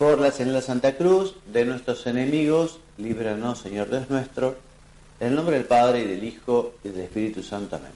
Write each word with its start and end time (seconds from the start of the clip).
Por 0.00 0.18
la 0.18 0.32
señal 0.32 0.62
Santa 0.62 0.96
Cruz, 0.96 1.34
de 1.52 1.66
nuestros 1.66 2.06
enemigos, 2.06 2.80
líbranos, 2.96 3.58
Señor 3.58 3.90
Dios 3.90 4.08
nuestro, 4.08 4.56
en 5.20 5.28
el 5.28 5.34
nombre 5.34 5.56
del 5.56 5.66
Padre 5.66 6.00
y 6.00 6.06
del 6.06 6.24
Hijo 6.24 6.72
y 6.82 6.88
del 6.88 7.02
Espíritu 7.02 7.42
Santo. 7.42 7.76
Amén. 7.76 7.92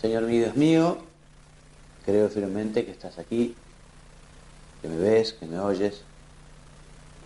Señor 0.00 0.24
mío, 0.24 0.46
Dios 0.46 0.56
mío, 0.56 0.98
creo 2.04 2.28
firmemente 2.28 2.84
que 2.84 2.90
estás 2.90 3.16
aquí, 3.20 3.54
que 4.82 4.88
me 4.88 4.96
ves, 4.96 5.34
que 5.34 5.46
me 5.46 5.60
oyes. 5.60 6.02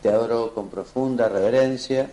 Te 0.03 0.11
adoro 0.11 0.53
con 0.53 0.69
profunda 0.69 1.31
reverencia. 1.31 2.11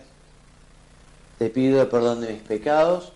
Te 1.38 1.50
pido 1.50 1.90
perdón 1.90 2.22
de 2.22 2.32
mis 2.32 2.42
pecados 2.42 3.12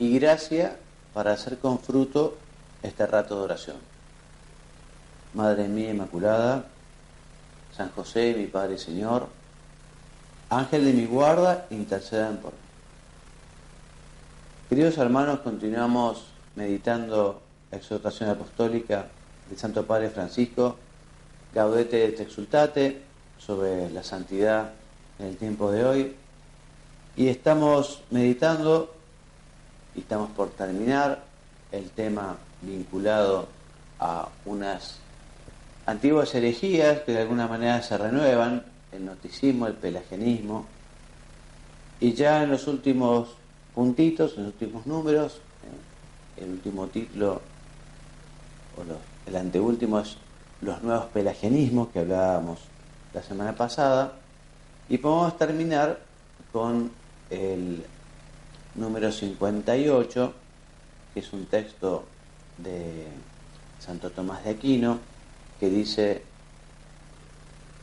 y 0.00 0.18
gracia 0.18 0.78
para 1.12 1.34
hacer 1.34 1.58
con 1.58 1.78
fruto 1.78 2.36
este 2.82 3.06
rato 3.06 3.36
de 3.36 3.42
oración. 3.44 3.76
Madre 5.32 5.68
mía 5.68 5.92
Inmaculada, 5.92 6.73
San 7.76 7.90
José, 7.90 8.34
mi 8.36 8.46
Padre 8.46 8.74
y 8.74 8.78
Señor, 8.78 9.28
Ángel 10.50 10.84
de 10.84 10.92
mi 10.92 11.06
guarda, 11.06 11.66
intercedan 11.70 12.36
por 12.36 12.52
mí. 12.52 12.58
Queridos 14.68 14.96
hermanos, 14.98 15.40
continuamos 15.40 16.26
meditando 16.54 17.42
la 17.70 17.78
exhortación 17.78 18.30
apostólica 18.30 19.06
del 19.48 19.58
Santo 19.58 19.84
Padre 19.84 20.10
Francisco, 20.10 20.76
Gaudete 21.52 22.04
et 22.04 22.20
Exultate, 22.20 23.02
sobre 23.38 23.90
la 23.90 24.02
santidad 24.02 24.70
en 25.18 25.26
el 25.26 25.36
tiempo 25.36 25.70
de 25.70 25.84
hoy. 25.84 26.16
Y 27.16 27.28
estamos 27.28 28.02
meditando, 28.10 28.94
y 29.94 30.00
estamos 30.00 30.30
por 30.30 30.50
terminar, 30.50 31.24
el 31.72 31.90
tema 31.90 32.36
vinculado 32.62 33.48
a 33.98 34.28
unas 34.44 34.98
antiguas 35.86 36.34
herejías 36.34 37.00
que 37.00 37.12
de 37.12 37.22
alguna 37.22 37.46
manera 37.46 37.82
se 37.82 37.96
renuevan, 37.98 38.64
el 38.92 39.04
noticismo, 39.04 39.66
el 39.66 39.74
pelagianismo, 39.74 40.66
y 42.00 42.12
ya 42.12 42.42
en 42.42 42.50
los 42.50 42.66
últimos 42.66 43.36
puntitos, 43.74 44.36
en 44.36 44.44
los 44.44 44.52
últimos 44.52 44.86
números, 44.86 45.40
eh, 46.36 46.42
el 46.42 46.50
último 46.50 46.86
título, 46.86 47.40
o 48.76 49.28
el 49.28 49.36
anteúltimo 49.36 50.00
es 50.00 50.16
los 50.60 50.82
nuevos 50.82 51.06
pelagianismos 51.06 51.88
que 51.88 52.00
hablábamos 52.00 52.60
la 53.12 53.22
semana 53.22 53.54
pasada, 53.54 54.12
y 54.88 54.98
podemos 54.98 55.36
terminar 55.36 56.00
con 56.52 56.90
el 57.30 57.84
número 58.74 59.10
58, 59.10 60.32
que 61.12 61.20
es 61.20 61.32
un 61.32 61.46
texto 61.46 62.04
de 62.58 63.06
Santo 63.80 64.10
Tomás 64.10 64.44
de 64.44 64.50
Aquino, 64.50 64.98
que 65.60 65.68
dice 65.68 66.22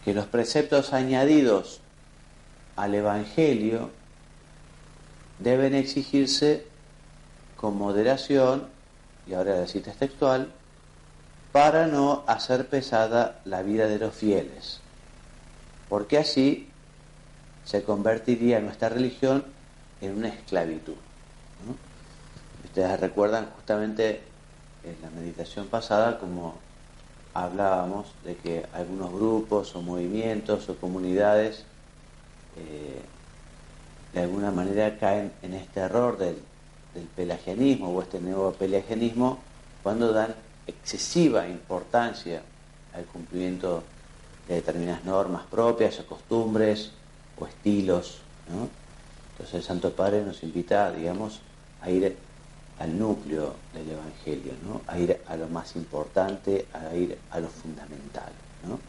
que 0.03 0.13
los 0.13 0.25
preceptos 0.25 0.93
añadidos 0.93 1.81
al 2.75 2.95
Evangelio 2.95 3.91
deben 5.39 5.75
exigirse 5.75 6.65
con 7.55 7.77
moderación, 7.77 8.67
y 9.27 9.33
ahora 9.33 9.59
la 9.59 9.67
cita 9.67 9.91
es 9.91 9.97
textual, 9.97 10.51
para 11.51 11.87
no 11.87 12.23
hacer 12.27 12.67
pesada 12.67 13.41
la 13.45 13.61
vida 13.61 13.87
de 13.87 13.99
los 13.99 14.15
fieles, 14.15 14.79
porque 15.89 16.17
así 16.17 16.69
se 17.65 17.83
convertiría 17.83 18.59
nuestra 18.59 18.89
religión 18.89 19.45
en 19.99 20.17
una 20.17 20.29
esclavitud. 20.29 20.95
Ustedes 22.65 22.99
recuerdan 22.99 23.49
justamente 23.55 24.21
en 24.83 24.95
la 25.01 25.09
meditación 25.09 25.67
pasada 25.67 26.17
como 26.17 26.55
hablábamos 27.33 28.07
de 28.23 28.35
que 28.35 28.65
algunos 28.73 29.11
grupos 29.11 29.75
o 29.75 29.81
movimientos 29.81 30.67
o 30.69 30.75
comunidades 30.75 31.65
eh, 32.57 33.01
de 34.13 34.19
alguna 34.19 34.51
manera 34.51 34.97
caen 34.99 35.31
en 35.41 35.53
este 35.53 35.79
error 35.79 36.17
del, 36.17 36.37
pelagianismo 37.15 37.89
o 37.89 38.01
este 38.01 38.19
nuevo 38.19 38.51
pelagianismo 38.51 39.39
cuando 39.81 40.11
dan 40.11 40.35
excesiva 40.67 41.47
importancia 41.47 42.41
al 42.93 43.05
cumplimiento 43.05 43.83
de 44.49 44.55
determinadas 44.55 45.05
normas 45.05 45.43
propias 45.49 45.97
o 46.01 46.05
costumbres 46.05 46.91
o 47.39 47.47
estilos. 47.47 48.19
Entonces 49.31 49.55
el 49.55 49.63
Santo 49.63 49.91
Padre 49.93 50.25
nos 50.25 50.43
invita, 50.43 50.91
digamos, 50.91 51.39
a 51.79 51.89
ir 51.89 52.17
al 52.81 52.97
núcleo 52.97 53.55
del 53.73 53.91
Evangelio, 53.91 54.53
¿no? 54.65 54.81
a 54.87 54.97
ir 54.97 55.17
a 55.27 55.35
lo 55.35 55.47
más 55.47 55.75
importante, 55.75 56.65
a 56.73 56.95
ir 56.95 57.17
a 57.29 57.39
lo 57.39 57.47
fundamental. 57.47 58.31
¿no? 58.67 58.79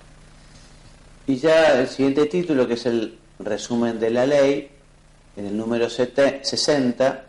Y 1.27 1.37
ya 1.37 1.79
el 1.79 1.89
siguiente 1.89 2.27
título, 2.27 2.67
que 2.67 2.75
es 2.75 2.87
el 2.87 3.19
resumen 3.39 4.01
de 4.01 4.11
la 4.11 4.25
ley, 4.25 4.71
en 5.37 5.47
el 5.47 5.57
número 5.57 5.91
60, 5.91 7.25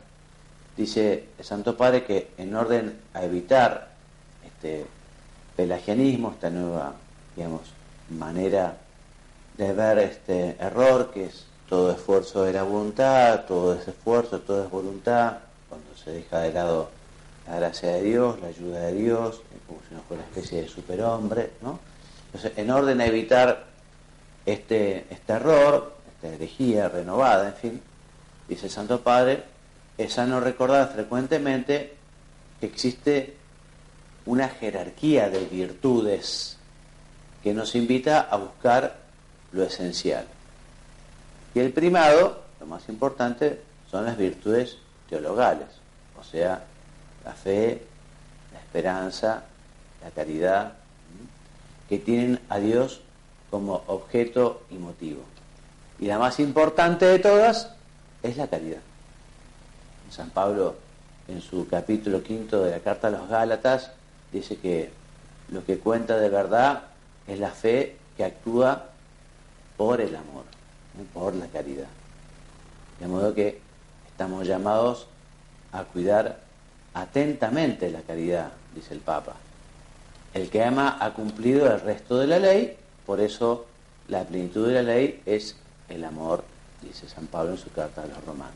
dice 0.78 1.26
el 1.38 1.46
Santo 1.46 1.76
Padre 1.76 2.04
que 2.06 2.30
en 2.38 2.56
orden 2.56 2.98
a 3.14 3.24
evitar 3.24 3.90
este 4.46 4.86
pelagianismo, 5.56 6.32
esta 6.32 6.50
nueva, 6.50 6.94
digamos, 7.36 7.62
manera 8.10 8.78
de 9.58 9.74
ver 9.74 10.00
este 10.00 10.56
error, 10.60 11.12
que 11.14 11.26
es 11.26 11.46
todo 11.68 11.92
esfuerzo 11.92 12.44
de 12.44 12.54
la 12.54 12.64
voluntad, 12.64 13.46
todo 13.46 13.74
es 13.74 13.88
esfuerzo, 13.88 14.40
todo 14.40 14.64
es 14.64 14.70
voluntad, 14.70 15.38
cuando 15.74 15.98
se 15.98 16.12
deja 16.12 16.40
de 16.42 16.54
lado 16.54 16.92
la 17.48 17.56
gracia 17.56 17.94
de 17.94 18.04
Dios, 18.04 18.40
la 18.40 18.48
ayuda 18.48 18.80
de 18.82 18.94
Dios, 18.94 19.42
como 19.68 19.80
si 19.90 19.96
no 19.96 20.02
fuera 20.04 20.24
especie 20.24 20.62
de 20.62 20.68
superhombre, 20.68 21.54
¿no? 21.62 21.80
Entonces, 22.28 22.54
en 22.58 22.70
orden 22.70 23.02
a 23.02 23.08
evitar 23.08 23.66
este, 24.46 25.08
este 25.10 25.34
error, 25.34 25.96
esta 26.16 26.28
herejía 26.28 26.90
renovada, 26.90 27.48
en 27.48 27.56
fin, 27.56 27.82
dice 28.48 28.68
el 28.68 28.72
Santo 28.72 29.02
Padre, 29.02 29.44
es 29.98 30.14
sano 30.14 30.40
recordar 30.40 30.92
frecuentemente 30.94 31.96
que 32.60 32.68
existe 32.68 33.36
una 34.28 34.50
jerarquía 34.50 35.30
de 35.30 35.46
virtudes 35.46 36.58
que 37.42 37.54
nos 37.54 37.74
invita 37.74 38.22
a 38.22 38.38
buscar 38.38 38.96
lo 39.52 39.64
esencial. 39.64 40.26
Y 41.56 41.60
el 41.60 41.74
primado, 41.74 42.44
lo 42.60 42.68
más 42.68 42.88
importante, 42.90 43.60
son 43.90 44.06
las 44.06 44.18
virtudes 44.18 44.78
o 45.16 46.24
sea, 46.24 46.64
la 47.26 47.34
fe, 47.34 47.82
la 48.52 48.60
esperanza, 48.60 49.44
la 50.04 50.12
caridad, 50.12 50.74
que 51.90 52.00
tienen 52.00 52.40
a 52.50 52.60
Dios 52.60 53.02
como 53.50 53.84
objeto 53.88 54.64
y 54.72 54.76
motivo. 54.76 55.22
Y 56.00 56.06
la 56.08 56.18
más 56.18 56.40
importante 56.40 57.06
de 57.06 57.20
todas 57.20 57.70
es 58.24 58.38
la 58.38 58.48
caridad. 58.48 58.80
San 60.10 60.30
Pablo, 60.30 60.76
en 61.28 61.42
su 61.42 61.68
capítulo 61.68 62.22
quinto 62.22 62.64
de 62.64 62.72
la 62.72 62.80
Carta 62.80 63.08
a 63.08 63.12
los 63.12 63.28
Gálatas, 63.28 63.92
dice 64.32 64.58
que 64.58 64.92
lo 65.50 65.66
que 65.66 65.80
cuenta 65.80 66.18
de 66.18 66.30
verdad 66.30 66.84
es 67.28 67.40
la 67.40 67.52
fe 67.52 67.98
que 68.18 68.24
actúa 68.24 68.90
por 69.78 70.02
el 70.02 70.16
amor, 70.16 70.46
por 71.14 71.34
la 71.36 71.48
caridad. 71.48 71.88
De 73.00 73.08
modo 73.08 73.34
que 73.34 73.60
estamos 74.24 74.48
llamados 74.48 75.08
a 75.74 75.84
cuidar 75.84 76.40
atentamente 76.94 77.92
la 77.92 78.04
caridad, 78.04 78.54
dice 78.74 78.94
el 78.94 79.02
Papa. 79.02 79.34
El 80.34 80.50
que 80.50 80.64
ama 80.64 80.98
ha 81.02 81.14
cumplido 81.14 81.70
el 81.70 81.82
resto 81.82 82.18
de 82.18 82.28
la 82.28 82.40
ley, 82.40 82.78
por 83.06 83.20
eso 83.20 83.66
la 84.08 84.24
plenitud 84.24 84.66
de 84.66 84.76
la 84.76 84.82
ley 84.82 85.22
es 85.26 85.58
el 85.90 86.06
amor, 86.06 86.46
dice 86.82 87.10
San 87.10 87.28
Pablo 87.28 87.52
en 87.52 87.58
su 87.58 87.70
carta 87.72 88.04
a 88.04 88.06
los 88.06 88.24
romanos. 88.24 88.56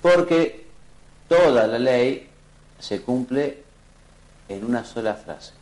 Porque 0.00 0.66
toda 1.28 1.66
la 1.66 1.78
ley 1.78 2.30
se 2.78 3.02
cumple 3.02 3.62
en 4.48 4.64
una 4.64 4.82
sola 4.86 5.12
frase. 5.12 5.52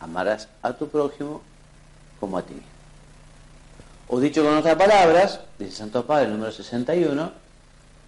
Amarás 0.00 0.48
a 0.62 0.72
tu 0.72 0.88
prójimo 0.88 1.40
como 2.18 2.36
a 2.36 2.42
ti 2.42 2.54
mismo. 2.54 2.68
O 4.08 4.18
dicho 4.18 4.42
con 4.42 4.56
otras 4.56 4.74
palabras, 4.74 5.38
dice 5.56 5.76
Santo 5.76 6.04
Padre, 6.04 6.26
número 6.26 6.50
61, 6.50 7.46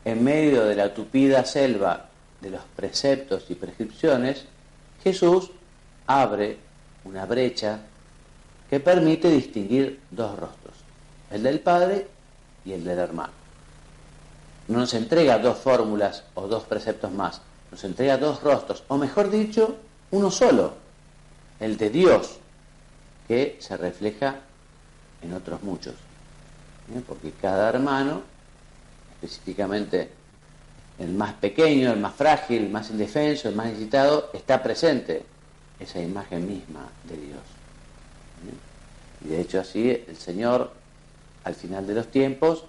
en 0.04 0.24
medio 0.24 0.64
de 0.64 0.76
la 0.76 0.94
tupida 0.94 1.44
selva 1.44 2.08
de 2.40 2.50
los 2.50 2.62
preceptos 2.76 3.44
y 3.50 3.54
prescripciones, 3.54 4.44
Jesús 5.02 5.50
abre 6.06 6.58
una 7.04 7.26
brecha 7.26 7.80
que 8.68 8.80
permite 8.80 9.30
distinguir 9.30 10.00
dos 10.10 10.38
rostros, 10.38 10.74
el 11.30 11.42
del 11.42 11.60
Padre 11.60 12.06
y 12.64 12.72
el 12.72 12.84
del 12.84 12.98
hermano. 12.98 13.32
No 14.68 14.78
nos 14.78 14.94
entrega 14.94 15.38
dos 15.38 15.58
fórmulas 15.58 16.24
o 16.34 16.46
dos 16.46 16.64
preceptos 16.64 17.10
más, 17.10 17.40
nos 17.70 17.82
entrega 17.84 18.16
dos 18.16 18.42
rostros, 18.42 18.84
o 18.88 18.96
mejor 18.96 19.30
dicho, 19.30 19.76
uno 20.12 20.30
solo, 20.30 20.74
el 21.58 21.76
de 21.76 21.90
Dios, 21.90 22.38
que 23.26 23.58
se 23.60 23.76
refleja 23.76 24.36
en 25.22 25.32
otros 25.34 25.62
muchos. 25.62 25.94
¿eh? 26.94 27.02
Porque 27.06 27.32
cada 27.32 27.68
hermano, 27.68 28.22
específicamente 29.22 30.10
el 30.98 31.12
más 31.12 31.32
pequeño, 31.34 31.92
el 31.92 31.98
más 31.98 32.14
frágil, 32.14 32.64
el 32.64 32.70
más 32.70 32.90
indefenso, 32.90 33.48
el 33.48 33.54
más 33.54 33.66
necesitado, 33.66 34.30
está 34.32 34.62
presente 34.62 35.22
esa 35.78 36.00
imagen 36.00 36.46
misma 36.46 36.88
de 37.04 37.16
Dios. 37.16 37.40
Y 39.24 39.28
de 39.28 39.40
hecho 39.40 39.60
así 39.60 39.90
el 40.06 40.16
Señor, 40.16 40.72
al 41.44 41.54
final 41.54 41.86
de 41.86 41.94
los 41.94 42.08
tiempos, 42.08 42.64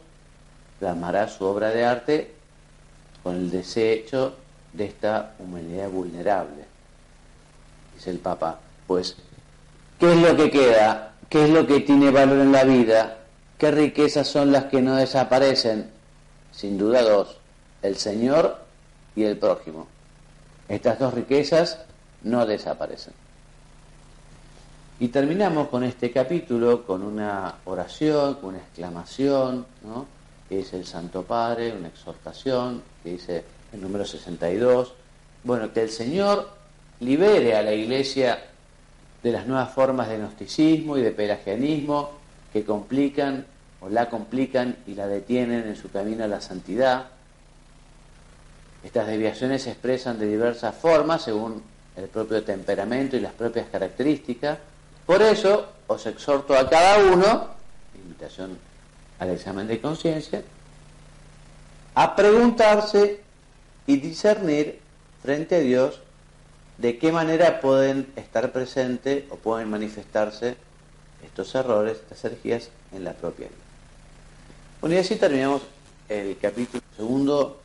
plasmará 0.79 1.27
su 1.27 1.45
obra 1.45 1.69
de 1.69 1.85
arte 1.85 2.33
con 3.21 3.35
el 3.35 3.51
desecho 3.51 4.35
de 4.73 4.85
esta 4.85 5.35
humanidad 5.39 5.89
vulnerable. 5.89 6.65
Dice 7.95 8.11
el 8.11 8.19
Papa, 8.19 8.59
pues, 8.87 9.15
¿qué 9.99 10.11
es 10.11 10.17
lo 10.17 10.35
que 10.35 10.49
queda? 10.49 11.13
¿Qué 11.29 11.43
es 11.43 11.49
lo 11.49 11.67
que 11.67 11.81
tiene 11.81 12.09
valor 12.11 12.39
en 12.39 12.51
la 12.51 12.63
vida? 12.63 13.17
¿Qué 13.57 13.71
riquezas 13.71 14.27
son 14.27 14.51
las 14.51 14.65
que 14.65 14.81
no 14.81 14.95
desaparecen? 14.95 16.00
Sin 16.51 16.77
duda 16.77 17.01
dos, 17.01 17.37
el 17.81 17.97
Señor 17.97 18.57
y 19.15 19.23
el 19.23 19.37
prójimo. 19.37 19.87
Estas 20.67 20.99
dos 20.99 21.13
riquezas 21.13 21.79
no 22.23 22.45
desaparecen. 22.45 23.13
Y 24.99 25.07
terminamos 25.07 25.69
con 25.69 25.83
este 25.83 26.11
capítulo 26.11 26.85
con 26.85 27.01
una 27.01 27.55
oración, 27.65 28.35
con 28.35 28.49
una 28.49 28.59
exclamación, 28.59 29.65
¿no? 29.83 30.05
que 30.47 30.57
dice 30.57 30.77
el 30.77 30.85
Santo 30.85 31.23
Padre, 31.23 31.73
una 31.73 31.87
exhortación, 31.87 32.83
que 33.03 33.13
dice 33.13 33.43
el 33.73 33.81
número 33.81 34.05
62. 34.05 34.93
Bueno, 35.43 35.73
que 35.73 35.81
el 35.81 35.89
Señor 35.89 36.49
libere 36.99 37.55
a 37.55 37.63
la 37.63 37.73
Iglesia 37.73 38.43
de 39.23 39.31
las 39.31 39.47
nuevas 39.47 39.73
formas 39.73 40.07
de 40.07 40.17
gnosticismo 40.17 40.97
y 40.97 41.01
de 41.01 41.11
pelagianismo 41.11 42.11
que 42.53 42.63
complican 42.63 43.45
o 43.81 43.89
la 43.89 44.09
complican 44.09 44.77
y 44.87 44.95
la 44.95 45.07
detienen 45.07 45.67
en 45.67 45.75
su 45.75 45.91
camino 45.91 46.23
a 46.23 46.27
la 46.27 46.39
santidad. 46.39 47.07
Estas 48.83 49.07
desviaciones 49.07 49.63
se 49.63 49.71
expresan 49.71 50.19
de 50.19 50.27
diversas 50.27 50.75
formas 50.75 51.23
según 51.23 51.63
el 51.95 52.07
propio 52.07 52.43
temperamento 52.43 53.17
y 53.17 53.19
las 53.19 53.33
propias 53.33 53.67
características. 53.69 54.59
Por 55.05 55.21
eso 55.21 55.67
os 55.87 56.05
exhorto 56.05 56.55
a 56.55 56.69
cada 56.69 57.11
uno, 57.11 57.47
invitación 57.95 58.57
al 59.19 59.29
examen 59.31 59.67
de 59.67 59.81
conciencia, 59.81 60.43
a 61.93 62.15
preguntarse 62.15 63.19
y 63.87 63.97
discernir 63.97 64.79
frente 65.21 65.55
a 65.55 65.59
Dios 65.59 65.99
de 66.77 66.97
qué 66.97 67.11
manera 67.11 67.61
pueden 67.61 68.11
estar 68.15 68.51
presentes 68.51 69.25
o 69.29 69.35
pueden 69.35 69.69
manifestarse 69.69 70.55
estos 71.23 71.53
errores, 71.53 71.97
estas 71.97 72.25
herejías 72.25 72.69
en 72.91 73.03
la 73.03 73.13
propia 73.13 73.47
vida. 73.47 73.70
Bueno, 74.81 74.95
y 74.95 74.97
así 74.97 75.15
terminamos 75.15 75.61
el 76.09 76.39
capítulo 76.39 76.81
segundo, 76.97 77.59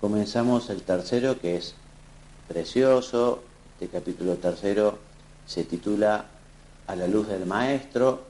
comenzamos 0.00 0.70
el 0.70 0.82
tercero 0.82 1.40
que 1.40 1.56
es 1.56 1.74
precioso, 2.46 3.42
este 3.72 3.88
capítulo 3.88 4.36
tercero 4.36 5.00
se 5.48 5.64
titula 5.64 6.26
A 6.86 6.94
la 6.94 7.08
luz 7.08 7.26
del 7.26 7.44
Maestro 7.44 8.22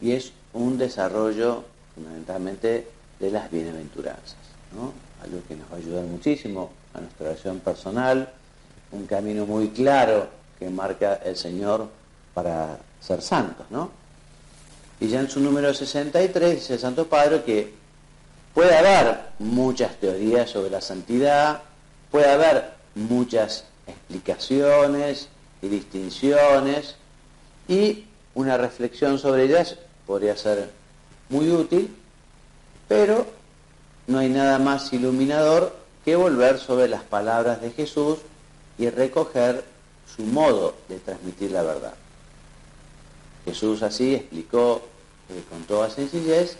y 0.00 0.12
es 0.12 0.32
un 0.52 0.78
desarrollo 0.78 1.64
fundamentalmente 1.96 2.86
de 3.18 3.30
las 3.32 3.50
bienaventuranzas, 3.50 4.36
algo 5.24 5.40
que 5.48 5.56
nos 5.56 5.68
va 5.68 5.74
a 5.74 5.78
ayudar 5.78 6.04
muchísimo 6.04 6.70
a 6.94 7.00
nuestra 7.00 7.30
oración 7.30 7.58
personal, 7.58 8.32
un 8.92 9.06
camino 9.06 9.44
muy 9.44 9.70
claro 9.70 10.28
que 10.56 10.70
marca 10.70 11.14
el 11.16 11.34
Señor 11.34 11.88
para 12.32 12.78
ser 13.00 13.20
santos, 13.20 13.66
¿no? 13.70 14.05
Y 15.00 15.08
ya 15.08 15.20
en 15.20 15.28
su 15.28 15.40
número 15.40 15.72
63 15.74 16.54
dice 16.54 16.74
el 16.74 16.78
Santo 16.78 17.06
Padre 17.06 17.42
que 17.42 17.74
puede 18.54 18.74
haber 18.76 19.20
muchas 19.38 19.96
teorías 19.96 20.50
sobre 20.50 20.70
la 20.70 20.80
santidad, 20.80 21.62
puede 22.10 22.30
haber 22.30 22.72
muchas 22.94 23.64
explicaciones 23.86 25.28
y 25.60 25.68
distinciones, 25.68 26.96
y 27.68 28.04
una 28.34 28.56
reflexión 28.56 29.18
sobre 29.18 29.44
ellas 29.44 29.76
podría 30.06 30.36
ser 30.36 30.70
muy 31.28 31.50
útil, 31.50 31.94
pero 32.88 33.26
no 34.06 34.18
hay 34.18 34.28
nada 34.28 34.58
más 34.58 34.92
iluminador 34.92 35.76
que 36.04 36.16
volver 36.16 36.58
sobre 36.58 36.88
las 36.88 37.02
palabras 37.02 37.60
de 37.60 37.72
Jesús 37.72 38.18
y 38.78 38.88
recoger 38.88 39.64
su 40.16 40.22
modo 40.22 40.74
de 40.88 40.98
transmitir 41.00 41.50
la 41.50 41.62
verdad. 41.62 41.94
Jesús 43.46 43.82
así 43.82 44.16
explicó 44.16 44.82
eh, 45.30 45.42
con 45.48 45.62
toda 45.64 45.88
sencillez 45.88 46.58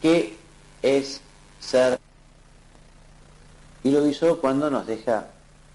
qué 0.00 0.36
es 0.82 1.20
ser 1.60 2.00
y 3.82 3.90
lo 3.90 4.06
hizo 4.06 4.40
cuando 4.40 4.70
nos 4.70 4.86
deja 4.86 5.26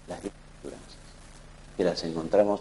las 0.08 0.20
bienaventuranzas, 0.20 0.98
que 1.76 1.84
las 1.84 2.02
encontramos 2.02 2.60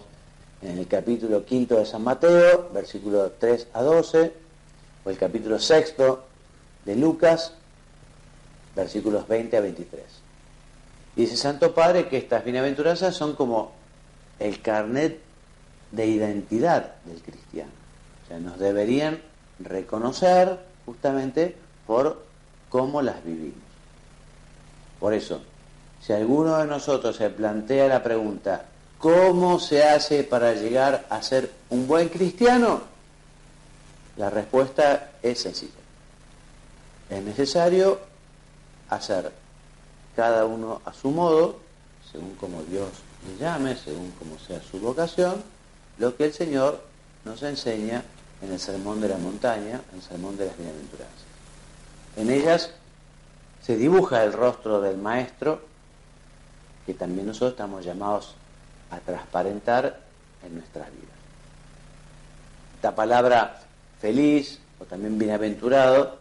en 0.61 0.77
el 0.77 0.87
capítulo 0.87 1.43
quinto 1.43 1.77
de 1.77 1.87
San 1.87 2.03
Mateo, 2.03 2.69
versículo 2.71 3.31
3 3.39 3.67
a 3.73 3.81
12, 3.81 4.33
o 5.03 5.09
el 5.09 5.17
capítulo 5.17 5.57
sexto 5.57 6.25
de 6.85 6.95
Lucas, 6.95 7.53
versículos 8.75 9.27
20 9.27 9.57
a 9.57 9.61
23. 9.61 10.03
Dice 11.15 11.35
Santo 11.35 11.73
Padre 11.73 12.07
que 12.07 12.17
estas 12.17 12.43
bienaventuranzas 12.43 13.15
son 13.15 13.35
como 13.35 13.71
el 14.37 14.61
carnet 14.61 15.19
de 15.91 16.05
identidad 16.05 16.93
del 17.05 17.21
cristiano. 17.23 17.78
Nos 18.37 18.59
deberían 18.59 19.19
reconocer 19.59 20.59
justamente 20.85 21.55
por 21.87 22.23
cómo 22.69 23.01
las 23.01 23.23
vivimos. 23.23 23.57
Por 24.99 25.13
eso, 25.13 25.41
si 26.01 26.13
alguno 26.13 26.57
de 26.57 26.67
nosotros 26.67 27.15
se 27.15 27.29
plantea 27.29 27.87
la 27.87 28.03
pregunta, 28.03 28.65
¿cómo 28.97 29.59
se 29.59 29.83
hace 29.83 30.23
para 30.23 30.53
llegar 30.53 31.05
a 31.09 31.21
ser 31.21 31.51
un 31.69 31.87
buen 31.87 32.09
cristiano? 32.09 32.81
La 34.17 34.29
respuesta 34.29 35.11
es 35.23 35.39
sencilla. 35.39 35.71
Es 37.09 37.23
necesario 37.23 37.99
hacer 38.89 39.31
cada 40.15 40.45
uno 40.45 40.81
a 40.85 40.93
su 40.93 41.11
modo, 41.11 41.57
según 42.11 42.35
como 42.35 42.61
Dios 42.63 42.89
le 43.27 43.43
llame, 43.43 43.75
según 43.75 44.11
como 44.11 44.37
sea 44.37 44.61
su 44.61 44.79
vocación, 44.79 45.41
lo 45.97 46.15
que 46.15 46.25
el 46.25 46.33
Señor 46.33 46.81
nos 47.25 47.41
enseña 47.43 48.03
en 48.41 48.51
el 48.51 48.59
Sermón 48.59 49.01
de 49.01 49.09
la 49.09 49.17
Montaña, 49.17 49.81
en 49.91 49.97
el 49.97 50.01
Sermón 50.01 50.37
de 50.37 50.45
las 50.47 50.57
Bienaventuranzas. 50.57 51.23
En 52.15 52.29
ellas 52.29 52.71
se 53.61 53.75
dibuja 53.75 54.23
el 54.23 54.33
rostro 54.33 54.81
del 54.81 54.97
Maestro, 54.97 55.61
que 56.85 56.93
también 56.93 57.27
nosotros 57.27 57.51
estamos 57.51 57.85
llamados 57.85 58.35
a 58.91 58.99
transparentar 58.99 59.99
en 60.43 60.55
nuestras 60.55 60.87
vidas. 60.91 61.09
Esta 62.75 62.95
palabra 62.95 63.59
feliz 63.99 64.59
o 64.79 64.85
también 64.85 65.17
bienaventurado 65.17 66.17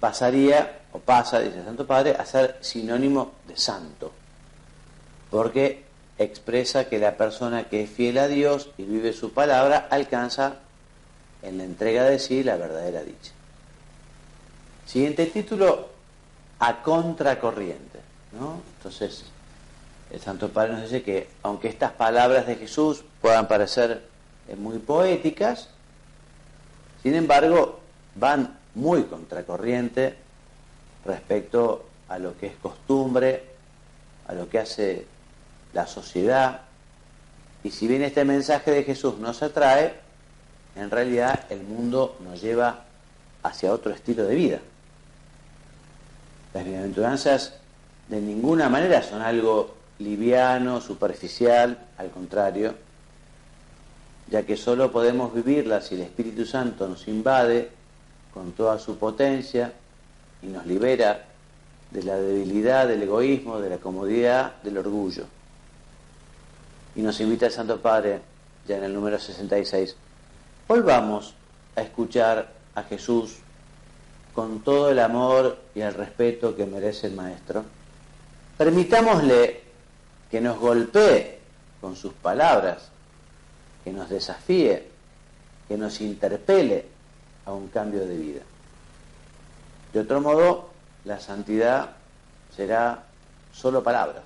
pasaría 0.00 0.80
o 0.92 0.98
pasa, 0.98 1.40
dice 1.40 1.58
el 1.58 1.64
Santo 1.64 1.86
Padre, 1.86 2.16
a 2.18 2.24
ser 2.24 2.58
sinónimo 2.60 3.32
de 3.46 3.56
santo, 3.56 4.12
porque 5.30 5.84
expresa 6.18 6.88
que 6.88 6.98
la 6.98 7.16
persona 7.16 7.64
que 7.68 7.82
es 7.82 7.90
fiel 7.90 8.18
a 8.18 8.28
Dios 8.28 8.70
y 8.78 8.84
vive 8.84 9.12
su 9.12 9.32
palabra 9.32 9.86
alcanza 9.90 10.56
en 11.42 11.58
la 11.58 11.64
entrega 11.64 12.04
de 12.04 12.18
sí 12.18 12.42
la 12.42 12.56
verdadera 12.56 13.02
dicha. 13.02 13.32
Siguiente 14.86 15.26
título, 15.26 15.88
a 16.58 16.82
contracorriente. 16.82 18.00
¿no? 18.38 18.60
Entonces, 18.76 19.24
el 20.10 20.20
Santo 20.20 20.48
Padre 20.50 20.74
nos 20.74 20.82
dice 20.82 21.02
que 21.02 21.28
aunque 21.42 21.68
estas 21.68 21.92
palabras 21.92 22.46
de 22.46 22.56
Jesús 22.56 23.04
puedan 23.20 23.48
parecer 23.48 24.02
eh, 24.48 24.56
muy 24.56 24.78
poéticas, 24.78 25.68
sin 27.02 27.14
embargo, 27.14 27.80
van 28.14 28.58
muy 28.74 29.04
contracorriente 29.04 30.16
respecto 31.04 31.86
a 32.08 32.18
lo 32.18 32.36
que 32.38 32.46
es 32.46 32.56
costumbre, 32.56 33.44
a 34.28 34.34
lo 34.34 34.48
que 34.48 34.58
hace 34.58 35.06
la 35.72 35.86
sociedad. 35.86 36.62
Y 37.64 37.70
si 37.70 37.88
bien 37.88 38.02
este 38.02 38.24
mensaje 38.24 38.70
de 38.70 38.84
Jesús 38.84 39.18
nos 39.18 39.42
atrae, 39.42 39.94
en 40.76 40.90
realidad 40.90 41.46
el 41.50 41.62
mundo 41.62 42.16
nos 42.24 42.40
lleva 42.40 42.84
hacia 43.42 43.72
otro 43.72 43.92
estilo 43.92 44.24
de 44.24 44.34
vida. 44.34 44.60
Las 46.54 46.64
bienaventuranzas 46.64 47.54
de 48.08 48.20
ninguna 48.20 48.68
manera 48.68 49.02
son 49.02 49.22
algo 49.22 49.74
liviano, 49.98 50.80
superficial, 50.80 51.78
al 51.96 52.10
contrario, 52.10 52.74
ya 54.30 54.44
que 54.44 54.56
solo 54.56 54.90
podemos 54.90 55.34
vivirla 55.34 55.80
si 55.80 55.94
el 55.94 56.02
Espíritu 56.02 56.44
Santo 56.44 56.88
nos 56.88 57.06
invade 57.08 57.70
con 58.32 58.52
toda 58.52 58.78
su 58.78 58.96
potencia 58.96 59.72
y 60.42 60.46
nos 60.46 60.66
libera 60.66 61.26
de 61.90 62.02
la 62.02 62.16
debilidad, 62.16 62.88
del 62.88 63.02
egoísmo, 63.02 63.60
de 63.60 63.70
la 63.70 63.78
comodidad, 63.78 64.54
del 64.62 64.78
orgullo. 64.78 65.24
Y 66.96 67.02
nos 67.02 67.20
invita 67.20 67.46
el 67.46 67.52
Santo 67.52 67.80
Padre, 67.80 68.20
ya 68.66 68.78
en 68.78 68.84
el 68.84 68.94
número 68.94 69.18
66, 69.18 69.94
volvamos 70.68 71.34
a 71.76 71.82
escuchar 71.82 72.52
a 72.74 72.82
Jesús 72.84 73.36
con 74.34 74.60
todo 74.60 74.90
el 74.90 74.98
amor 74.98 75.58
y 75.74 75.80
el 75.80 75.92
respeto 75.94 76.56
que 76.56 76.66
merece 76.66 77.08
el 77.08 77.14
Maestro. 77.14 77.64
Permitámosle 78.56 79.60
que 80.30 80.40
nos 80.40 80.58
golpee 80.58 81.38
con 81.80 81.96
sus 81.96 82.12
palabras, 82.14 82.88
que 83.84 83.92
nos 83.92 84.08
desafíe, 84.08 84.88
que 85.68 85.76
nos 85.76 86.00
interpele 86.00 86.86
a 87.44 87.52
un 87.52 87.68
cambio 87.68 88.06
de 88.06 88.16
vida. 88.16 88.42
De 89.92 90.00
otro 90.00 90.20
modo, 90.20 90.70
la 91.04 91.20
santidad 91.20 91.90
será 92.56 93.04
solo 93.52 93.82
palabras. 93.82 94.24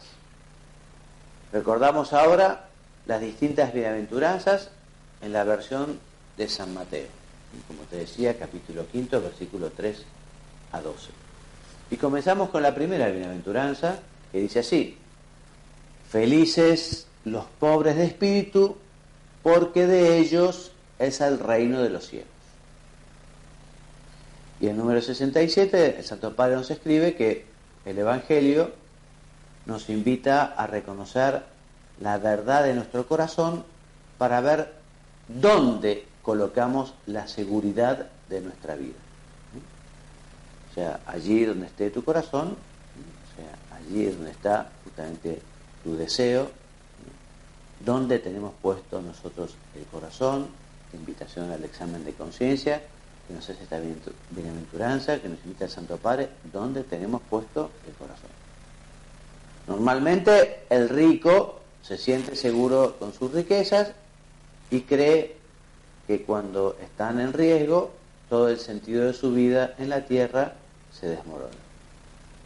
Recordamos 1.53 2.13
ahora 2.13 2.67
las 3.07 3.21
distintas 3.21 3.73
bienaventuranzas 3.73 4.71
en 5.23 5.33
la 5.33 5.45
versión 5.45 5.99
de 6.37 6.49
San 6.49 6.75
Mateo. 6.75 7.09
Como 7.69 7.83
te 7.85 7.97
decía, 7.97 8.39
capítulo 8.39 8.85
5, 8.91 9.21
versículo 9.21 9.71
3 9.71 10.05
a 10.73 10.81
12. 10.81 11.09
Y 11.91 11.97
comenzamos 11.97 12.51
con 12.51 12.63
la 12.63 12.75
primera 12.75 13.09
bienaventuranza, 13.09 14.01
que 14.33 14.41
dice 14.41 14.61
así, 14.61 14.99
felices 16.11 17.07
los 17.25 17.45
pobres 17.59 17.97
de 17.97 18.05
espíritu, 18.05 18.77
porque 19.43 19.87
de 19.87 20.19
ellos 20.19 20.73
es 20.99 21.21
el 21.21 21.39
reino 21.39 21.83
de 21.83 21.91
los 21.91 22.07
cielos. 22.07 22.29
Y 24.61 24.69
en 24.69 24.77
número 24.77 25.01
67, 25.01 25.99
el 25.99 26.05
Santo 26.05 26.35
Padre 26.35 26.57
nos 26.57 26.71
escribe 26.71 27.15
que 27.15 27.47
el 27.85 27.99
Evangelio 27.99 28.73
nos 29.67 29.89
invita 29.91 30.45
a 30.45 30.67
reconocer 30.67 31.43
la 32.01 32.19
verdad 32.19 32.65
de 32.65 32.75
nuestro 32.75 33.07
corazón 33.07 33.65
para 34.19 34.41
ver 34.41 34.73
dónde 35.29 36.05
colocamos 36.27 36.93
la 37.07 37.29
seguridad 37.29 38.09
de 38.29 38.41
nuestra 38.41 38.75
vida. 38.75 38.99
O 40.69 40.75
sea, 40.75 40.99
allí 41.07 41.45
donde 41.45 41.67
esté 41.67 41.89
tu 41.91 42.03
corazón, 42.03 42.49
o 42.49 43.37
sea, 43.37 43.79
allí 43.79 44.07
es 44.07 44.17
donde 44.17 44.33
está 44.33 44.73
justamente 44.83 45.41
tu 45.85 45.95
deseo, 45.95 46.51
dónde 47.85 48.19
tenemos 48.19 48.53
puesto 48.61 49.01
nosotros 49.01 49.55
el 49.77 49.85
corazón, 49.85 50.49
invitación 50.95 51.53
al 51.53 51.63
examen 51.63 52.05
de 52.05 52.13
conciencia, 52.13 52.83
que 53.29 53.33
nos 53.33 53.49
hace 53.49 53.63
esta 53.63 53.79
bienaventuranza, 54.31 55.21
que 55.21 55.29
nos 55.29 55.39
invita 55.45 55.67
el 55.67 55.71
Santo 55.71 55.97
Padre, 55.97 56.29
dónde 56.53 56.83
tenemos 56.83 57.23
puesto 57.31 57.71
el 57.87 57.95
corazón. 57.95 58.31
Normalmente 59.69 60.65
el 60.71 60.89
rico 60.89 61.61
se 61.83 61.97
siente 61.97 62.35
seguro 62.35 62.97
con 62.99 63.13
sus 63.15 63.31
riquezas 63.31 63.93
y 64.73 64.81
cree 64.81 65.36
que 66.07 66.23
cuando 66.23 66.77
están 66.83 67.21
en 67.21 67.33
riesgo, 67.33 67.93
todo 68.29 68.49
el 68.49 68.59
sentido 68.59 69.05
de 69.07 69.13
su 69.13 69.33
vida 69.33 69.75
en 69.79 69.89
la 69.89 70.05
tierra 70.05 70.55
se 70.93 71.09
desmorona. 71.09 71.55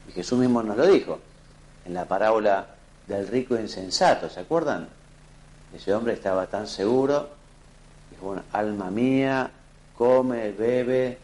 Y 0.09 0.13
Jesús 0.13 0.39
mismo 0.39 0.63
nos 0.63 0.77
lo 0.77 0.87
dijo 0.87 1.19
en 1.87 1.95
la 1.95 2.05
parábola 2.05 2.67
del 3.07 3.29
rico 3.29 3.59
insensato, 3.59 4.29
¿se 4.29 4.41
acuerdan? 4.41 4.89
Ese 5.75 5.95
hombre 5.95 6.15
estaba 6.15 6.47
tan 6.47 6.67
seguro, 6.67 7.29
dijo, 8.11 8.27
bueno, 8.27 8.43
alma 8.53 8.91
mía, 8.91 9.51
come, 9.97 10.53
bebe, 10.53 11.19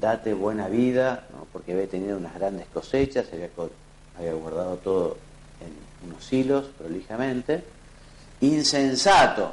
date 0.00 0.34
buena 0.34 0.68
vida, 0.68 1.26
porque 1.52 1.72
había 1.72 1.88
tenido 1.88 2.16
unas 2.16 2.34
grandes 2.34 2.66
cosechas, 2.68 3.26
había, 3.32 3.48
había 4.18 4.32
guardado 4.34 4.76
todo 4.76 5.16
en 5.60 6.08
unos 6.08 6.32
hilos 6.32 6.66
prolijamente. 6.78 7.62
Insensato, 8.40 9.52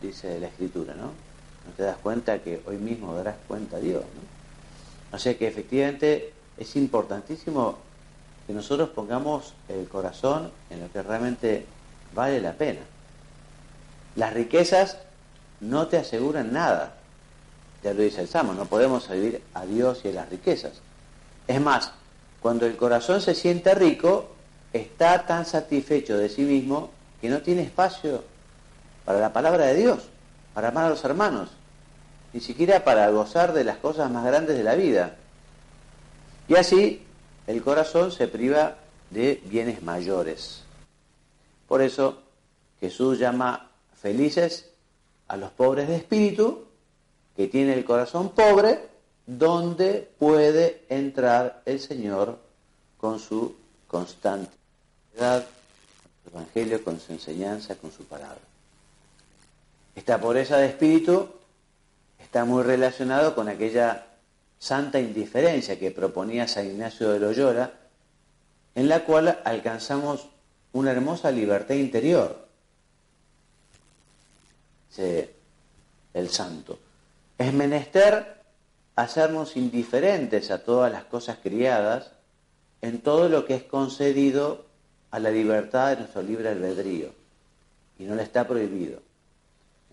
dice 0.00 0.38
la 0.38 0.46
escritura, 0.46 0.94
¿no? 0.94 1.23
No 1.66 1.72
te 1.76 1.82
das 1.82 1.96
cuenta 1.98 2.38
que 2.40 2.62
hoy 2.66 2.76
mismo 2.76 3.14
darás 3.14 3.36
cuenta 3.46 3.76
a 3.76 3.80
Dios, 3.80 4.02
¿no? 4.02 5.16
O 5.16 5.18
sea 5.18 5.38
que 5.38 5.46
efectivamente 5.46 6.32
es 6.58 6.76
importantísimo 6.76 7.78
que 8.46 8.52
nosotros 8.52 8.90
pongamos 8.90 9.54
el 9.68 9.88
corazón 9.88 10.50
en 10.70 10.80
lo 10.80 10.90
que 10.90 11.02
realmente 11.02 11.66
vale 12.14 12.40
la 12.40 12.52
pena. 12.52 12.80
Las 14.16 14.32
riquezas 14.32 14.98
no 15.60 15.86
te 15.86 15.98
aseguran 15.98 16.52
nada, 16.52 16.94
ya 17.82 17.94
lo 17.94 18.02
dice 18.02 18.22
el 18.22 18.28
Salmo, 18.28 18.54
no 18.54 18.66
podemos 18.66 19.04
servir 19.04 19.42
a 19.54 19.64
Dios 19.64 20.00
y 20.04 20.08
a 20.08 20.12
las 20.12 20.28
riquezas. 20.28 20.72
Es 21.46 21.60
más, 21.60 21.92
cuando 22.40 22.66
el 22.66 22.76
corazón 22.76 23.20
se 23.20 23.34
siente 23.34 23.74
rico, 23.74 24.30
está 24.72 25.26
tan 25.26 25.46
satisfecho 25.46 26.18
de 26.18 26.28
sí 26.28 26.42
mismo 26.42 26.90
que 27.20 27.28
no 27.28 27.40
tiene 27.40 27.62
espacio 27.62 28.24
para 29.04 29.20
la 29.20 29.32
palabra 29.32 29.66
de 29.66 29.74
Dios, 29.74 30.08
para 30.54 30.68
amar 30.68 30.86
a 30.86 30.90
los 30.90 31.04
hermanos, 31.04 31.50
ni 32.32 32.40
siquiera 32.40 32.84
para 32.84 33.10
gozar 33.10 33.52
de 33.52 33.64
las 33.64 33.78
cosas 33.78 34.10
más 34.10 34.24
grandes 34.24 34.56
de 34.56 34.64
la 34.64 34.74
vida. 34.74 35.16
Y 36.48 36.54
así 36.54 37.04
el 37.46 37.62
corazón 37.62 38.12
se 38.12 38.28
priva 38.28 38.76
de 39.10 39.42
bienes 39.44 39.82
mayores. 39.82 40.62
Por 41.68 41.82
eso 41.82 42.22
Jesús 42.80 43.18
llama 43.18 43.70
felices 44.00 44.70
a 45.28 45.36
los 45.36 45.50
pobres 45.50 45.88
de 45.88 45.96
espíritu, 45.96 46.64
que 47.36 47.48
tiene 47.48 47.74
el 47.74 47.84
corazón 47.84 48.30
pobre, 48.30 48.88
donde 49.26 50.08
puede 50.18 50.84
entrar 50.88 51.62
el 51.64 51.80
Señor 51.80 52.38
con 52.98 53.18
su 53.18 53.56
constante 53.88 54.52
evangelio, 56.26 56.82
con 56.84 57.00
su 57.00 57.12
enseñanza, 57.12 57.76
con 57.76 57.90
su 57.90 58.04
palabra. 58.04 58.53
Esta 59.94 60.20
pobreza 60.20 60.58
de 60.58 60.66
espíritu 60.66 61.28
está 62.18 62.44
muy 62.44 62.62
relacionado 62.62 63.34
con 63.34 63.48
aquella 63.48 64.06
santa 64.58 64.98
indiferencia 64.98 65.78
que 65.78 65.90
proponía 65.90 66.48
San 66.48 66.66
Ignacio 66.66 67.10
de 67.10 67.20
Loyola, 67.20 67.72
en 68.74 68.88
la 68.88 69.04
cual 69.04 69.40
alcanzamos 69.44 70.28
una 70.72 70.90
hermosa 70.90 71.30
libertad 71.30 71.76
interior. 71.76 72.44
el 76.14 76.28
santo. 76.30 76.78
Es 77.36 77.52
menester 77.52 78.40
hacernos 78.94 79.56
indiferentes 79.56 80.50
a 80.50 80.62
todas 80.62 80.92
las 80.92 81.04
cosas 81.04 81.38
criadas 81.42 82.12
en 82.80 83.00
todo 83.00 83.28
lo 83.28 83.44
que 83.44 83.56
es 83.56 83.62
concedido 83.64 84.66
a 85.10 85.18
la 85.18 85.30
libertad 85.30 85.90
de 85.90 85.96
nuestro 85.96 86.22
libre 86.22 86.48
albedrío 86.48 87.12
y 87.98 88.04
no 88.04 88.14
le 88.14 88.22
está 88.22 88.46
prohibido. 88.46 89.00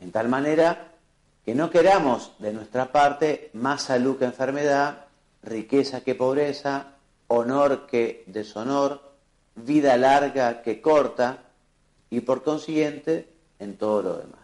En 0.01 0.11
tal 0.11 0.27
manera 0.27 0.87
que 1.45 1.55
no 1.55 1.69
queramos 1.69 2.33
de 2.39 2.53
nuestra 2.53 2.91
parte 2.91 3.49
más 3.53 3.83
salud 3.83 4.17
que 4.17 4.25
enfermedad, 4.25 5.05
riqueza 5.43 6.01
que 6.01 6.15
pobreza, 6.15 6.87
honor 7.27 7.87
que 7.87 8.23
deshonor, 8.27 9.01
vida 9.55 9.95
larga 9.97 10.61
que 10.61 10.81
corta 10.81 11.39
y 12.09 12.21
por 12.21 12.43
consiguiente 12.43 13.27
en 13.59 13.77
todo 13.77 14.01
lo 14.01 14.17
demás. 14.17 14.39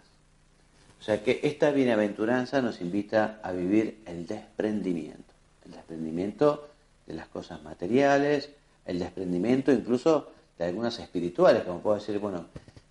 O 0.99 1.03
sea 1.03 1.23
que 1.23 1.39
esta 1.43 1.71
bienaventuranza 1.71 2.61
nos 2.61 2.81
invita 2.81 3.39
a 3.43 3.51
vivir 3.51 4.01
el 4.05 4.25
desprendimiento, 4.25 5.33
el 5.65 5.71
desprendimiento 5.71 6.67
de 7.05 7.13
las 7.13 7.27
cosas 7.27 7.61
materiales, 7.63 8.49
el 8.85 8.99
desprendimiento 8.99 9.71
incluso 9.71 10.31
de 10.57 10.65
algunas 10.65 10.97
espirituales, 10.99 11.63
como 11.63 11.79
puedo 11.79 11.99
decir, 11.99 12.19
bueno, 12.19 12.45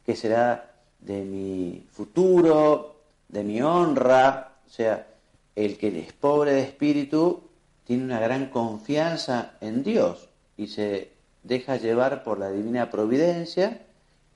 ¿qué 0.04 0.14
será 0.14 0.75
de 1.00 1.22
mi 1.22 1.86
futuro, 1.92 2.96
de 3.28 3.44
mi 3.44 3.62
honra? 3.62 4.52
O 4.66 4.70
sea, 4.70 5.06
el 5.54 5.78
que 5.78 5.98
es 6.00 6.12
pobre 6.12 6.52
de 6.52 6.62
espíritu 6.62 7.42
tiene 7.84 8.04
una 8.04 8.20
gran 8.20 8.46
confianza 8.50 9.52
en 9.60 9.82
Dios 9.82 10.28
y 10.56 10.68
se 10.68 11.10
deja 11.42 11.76
llevar 11.76 12.24
por 12.24 12.38
la 12.38 12.50
divina 12.50 12.90
providencia 12.90 13.82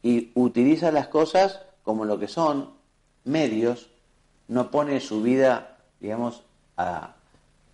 y 0.03 0.31
utiliza 0.35 0.93
las 0.93 1.09
cosas 1.09 1.61
como 1.83 2.05
lo 2.05 2.19
que 2.19 2.29
son, 2.29 2.71
medios, 3.25 3.91
no 4.49 4.71
pone 4.71 5.01
su 5.01 5.23
vida, 5.23 5.79
digamos, 6.01 6.43
a, 6.77 7.15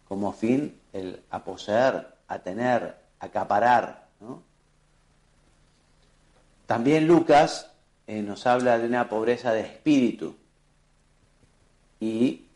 como 0.09 0.33
fin 0.33 0.79
el 0.93 1.23
a 1.31 1.45
poseer, 1.45 2.07
a 2.29 2.39
tener, 2.39 2.97
a 3.21 3.27
acaparar. 3.27 4.07
También 6.67 7.07
Lucas 7.07 7.71
eh, 8.07 8.23
nos 8.23 8.47
habla 8.47 8.79
de 8.79 8.87
una 8.87 9.09
pobreza 9.09 9.53
de 9.53 9.63
espíritu 9.63 10.37
y 12.01 12.47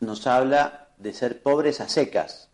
nos 0.00 0.26
habla 0.26 0.88
de 0.96 1.12
ser 1.12 1.42
pobres 1.42 1.80
a 1.80 1.88
secas. 1.88 2.48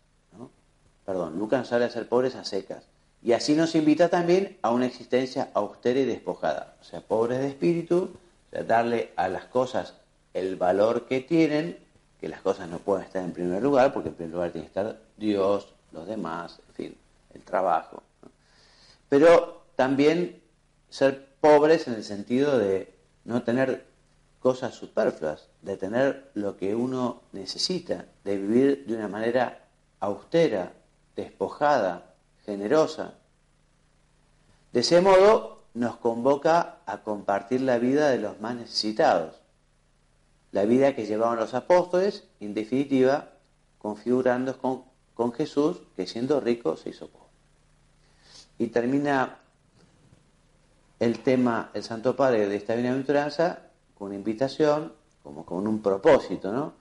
Perdón, 1.05 1.37
Lucas 1.37 1.59
nos 1.59 1.71
habla 1.71 1.85
de 1.85 1.91
ser 1.91 2.07
pobres 2.07 2.35
a 2.35 2.43
secas. 2.43 2.83
Y 3.21 3.33
así 3.33 3.55
nos 3.55 3.75
invita 3.75 4.09
también 4.09 4.57
a 4.61 4.71
una 4.71 4.85
existencia 4.85 5.49
austera 5.53 5.99
y 5.99 6.05
despojada. 6.05 6.75
O 6.81 6.83
sea, 6.83 7.01
pobres 7.01 7.39
de 7.39 7.47
espíritu, 7.47 8.11
darle 8.67 9.11
a 9.15 9.27
las 9.27 9.45
cosas 9.45 9.95
el 10.33 10.55
valor 10.55 11.07
que 11.07 11.21
tienen, 11.21 11.79
que 12.19 12.27
las 12.27 12.41
cosas 12.41 12.69
no 12.69 12.79
pueden 12.79 13.05
estar 13.05 13.23
en 13.23 13.33
primer 13.33 13.61
lugar, 13.61 13.93
porque 13.93 14.09
en 14.09 14.15
primer 14.15 14.33
lugar 14.33 14.51
tiene 14.51 14.67
que 14.67 14.79
estar 14.79 14.99
Dios, 15.17 15.73
los 15.91 16.07
demás, 16.07 16.59
en 16.69 16.73
fin, 16.75 16.97
el 17.33 17.41
trabajo. 17.41 18.03
Pero 19.09 19.63
también 19.75 20.41
ser 20.89 21.27
pobres 21.41 21.87
en 21.87 21.93
el 21.95 22.03
sentido 22.03 22.57
de 22.57 22.93
no 23.23 23.43
tener 23.43 23.85
cosas 24.39 24.75
superfluas, 24.75 25.47
de 25.61 25.75
tener 25.75 26.29
lo 26.35 26.57
que 26.57 26.75
uno 26.75 27.21
necesita, 27.31 28.05
de 28.23 28.37
vivir 28.37 28.85
de 28.85 28.95
una 28.95 29.07
manera 29.07 29.65
austera, 29.99 30.73
despojada, 31.15 32.13
generosa. 32.45 33.15
De 34.71 34.81
ese 34.81 35.01
modo 35.01 35.63
nos 35.73 35.97
convoca 35.97 36.77
a 36.85 37.01
compartir 37.01 37.61
la 37.61 37.79
vida 37.79 38.09
de 38.09 38.19
los 38.19 38.39
más 38.39 38.55
necesitados, 38.55 39.35
la 40.51 40.65
vida 40.65 40.95
que 40.95 41.05
llevaban 41.05 41.39
los 41.39 41.53
apóstoles, 41.53 42.23
en 42.39 42.53
definitiva, 42.53 43.31
configurando 43.79 44.57
con, 44.57 44.83
con 45.13 45.33
Jesús, 45.33 45.77
que 45.95 46.07
siendo 46.07 46.39
rico 46.39 46.77
se 46.77 46.91
hizo 46.91 47.07
pobre. 47.07 47.25
Y 48.57 48.67
termina 48.67 49.39
el 50.99 51.19
tema, 51.19 51.71
el 51.73 51.83
Santo 51.83 52.15
Padre 52.15 52.47
de 52.47 52.55
esta 52.55 52.75
bienaventuranza, 52.75 53.59
con 53.97 54.07
una 54.07 54.15
invitación, 54.15 54.93
como 55.23 55.45
con 55.45 55.67
un 55.67 55.81
propósito, 55.81 56.51
¿no? 56.51 56.73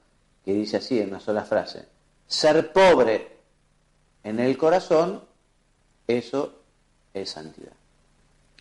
Que 0.45 0.53
dice 0.53 0.77
así 0.77 1.01
en 1.01 1.09
una 1.09 1.21
sola 1.21 1.45
frase, 1.45 1.87
ser 2.27 2.73
pobre 2.73 3.37
en 4.23 4.41
el 4.41 4.57
corazón, 4.57 5.23
eso 6.07 6.53
es 7.13 7.31
santidad. 7.31 7.73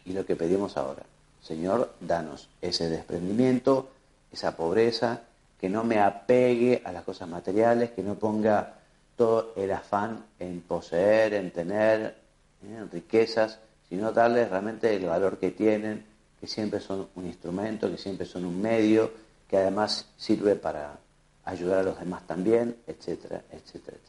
Y 0.06 0.14
lo 0.14 0.26
que 0.26 0.36
pedimos 0.36 0.78
ahora, 0.78 1.04
Señor, 1.42 1.94
danos 2.00 2.50
ese 2.62 2.90
desprendimiento, 2.90 3.90
esa 4.32 4.56
pobreza, 4.56 5.22
que 5.60 5.70
no 5.70 5.84
me 5.84 6.00
apegue 6.00 6.82
a 6.86 6.92
las 6.92 7.04
cosas 7.04 7.28
materiales, 7.30 7.92
que 7.92 8.04
no 8.04 8.16
ponga 8.16 8.76
todo 9.16 9.54
el 9.56 9.72
afán 9.72 10.26
en 10.40 10.62
poseer, 10.62 11.34
en 11.36 11.52
tener 11.52 12.18
en 12.64 12.90
riquezas, 12.90 13.60
sino 13.94 14.12
darles 14.12 14.50
realmente 14.50 14.96
el 14.96 15.06
valor 15.06 15.38
que 15.38 15.52
tienen, 15.52 16.04
que 16.42 16.48
siempre 16.48 16.80
son 16.80 17.10
un 17.14 17.28
instrumento, 17.28 17.92
que 17.92 18.00
siempre 18.00 18.26
son 18.26 18.44
un 18.44 18.60
medio, 18.60 19.12
que 19.48 19.58
además 19.58 20.08
sirve 20.18 20.56
para 20.56 20.98
ayudar 21.46 21.82
a 21.82 21.84
los 21.84 22.00
demás 22.00 22.26
también, 22.26 22.76
etcétera, 22.88 23.44
etcétera, 23.52 23.98
etcétera. 23.98 24.00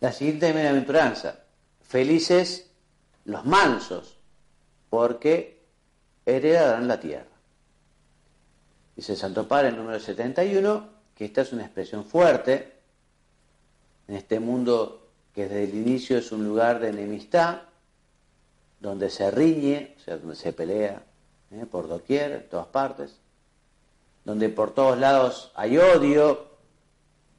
La 0.00 0.12
siguiente 0.12 0.52
bienaventuranza, 0.52 1.38
felices 1.88 2.66
los 3.24 3.46
mansos, 3.46 4.18
porque 4.90 5.62
heredarán 6.26 6.86
la 6.86 7.00
tierra. 7.00 7.24
Dice 8.94 9.12
el 9.12 9.18
Santo 9.18 9.48
Padre 9.48 9.72
número 9.72 9.98
71 9.98 10.86
que 11.16 11.24
esta 11.24 11.40
es 11.40 11.52
una 11.54 11.62
expresión 11.62 12.04
fuerte 12.04 12.74
en 14.06 14.16
este 14.16 14.38
mundo 14.38 15.08
que 15.34 15.44
desde 15.44 15.64
el 15.64 15.74
inicio 15.76 16.18
es 16.18 16.30
un 16.30 16.44
lugar 16.44 16.78
de 16.78 16.90
enemistad, 16.90 17.62
donde 18.84 19.08
se 19.08 19.30
riñe, 19.30 19.94
o 19.96 20.00
sea, 20.00 20.18
donde 20.18 20.36
se 20.36 20.52
pelea 20.52 21.02
¿eh? 21.52 21.64
por 21.70 21.88
doquier, 21.88 22.32
en 22.32 22.48
todas 22.50 22.66
partes, 22.66 23.16
donde 24.26 24.50
por 24.50 24.74
todos 24.74 24.98
lados 24.98 25.52
hay 25.54 25.78
odio, 25.78 26.48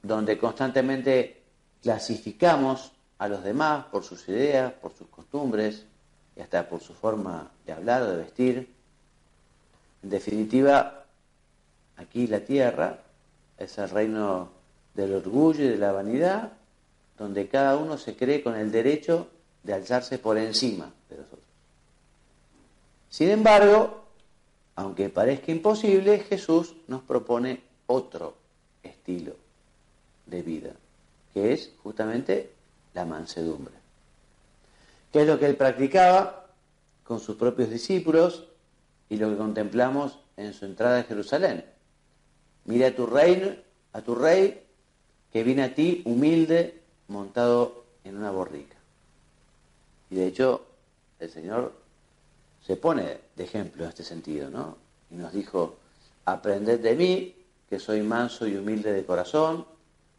donde 0.02 0.38
constantemente 0.38 1.42
clasificamos 1.82 2.90
a 3.18 3.28
los 3.28 3.44
demás 3.44 3.86
por 3.86 4.02
sus 4.02 4.28
ideas, 4.28 4.72
por 4.72 4.92
sus 4.92 5.06
costumbres 5.06 5.86
y 6.34 6.40
hasta 6.40 6.68
por 6.68 6.80
su 6.80 6.94
forma 6.94 7.48
de 7.64 7.72
hablar 7.72 8.02
o 8.02 8.10
de 8.10 8.16
vestir. 8.16 8.74
En 10.02 10.10
definitiva, 10.10 11.04
aquí 11.96 12.26
la 12.26 12.40
tierra 12.40 12.98
es 13.56 13.78
el 13.78 13.88
reino 13.88 14.50
del 14.94 15.14
orgullo 15.14 15.64
y 15.64 15.68
de 15.68 15.78
la 15.78 15.92
vanidad, 15.92 16.52
donde 17.16 17.46
cada 17.46 17.76
uno 17.76 17.98
se 17.98 18.16
cree 18.16 18.42
con 18.42 18.56
el 18.56 18.72
derecho 18.72 19.28
de 19.66 19.74
alzarse 19.74 20.18
por 20.18 20.38
encima 20.38 20.92
de 21.10 21.16
los 21.16 21.26
otros. 21.26 21.40
Sin 23.10 23.30
embargo, 23.30 24.04
aunque 24.76 25.08
parezca 25.08 25.50
imposible, 25.50 26.20
Jesús 26.20 26.76
nos 26.86 27.02
propone 27.02 27.62
otro 27.86 28.34
estilo 28.82 29.34
de 30.26 30.42
vida, 30.42 30.70
que 31.34 31.52
es 31.52 31.72
justamente 31.82 32.52
la 32.94 33.04
mansedumbre. 33.04 33.74
¿Qué 35.12 35.22
es 35.22 35.26
lo 35.26 35.38
que 35.38 35.46
él 35.46 35.56
practicaba 35.56 36.46
con 37.02 37.18
sus 37.18 37.36
propios 37.36 37.68
discípulos 37.70 38.44
y 39.08 39.16
lo 39.16 39.30
que 39.30 39.36
contemplamos 39.36 40.18
en 40.36 40.52
su 40.54 40.64
entrada 40.64 41.00
a 41.00 41.04
Jerusalén? 41.04 41.64
Mira 42.66 42.88
a 42.88 42.94
tu 42.94 43.06
rey, 43.06 43.64
a 43.92 44.02
tu 44.02 44.14
rey 44.14 44.62
que 45.32 45.42
viene 45.42 45.64
a 45.64 45.74
ti 45.74 46.02
humilde, 46.04 46.80
montado 47.08 47.84
en 48.04 48.16
una 48.16 48.30
borrica. 48.30 48.75
Y 50.10 50.16
de 50.16 50.26
hecho, 50.26 50.64
el 51.18 51.30
Señor 51.30 51.72
se 52.64 52.76
pone 52.76 53.18
de 53.34 53.44
ejemplo 53.44 53.84
en 53.84 53.90
este 53.90 54.02
sentido, 54.02 54.50
¿no? 54.50 54.76
Y 55.10 55.14
nos 55.14 55.32
dijo, 55.32 55.76
aprended 56.24 56.80
de 56.80 56.94
mí, 56.94 57.34
que 57.68 57.78
soy 57.78 58.02
manso 58.02 58.46
y 58.46 58.56
humilde 58.56 58.92
de 58.92 59.04
corazón, 59.04 59.66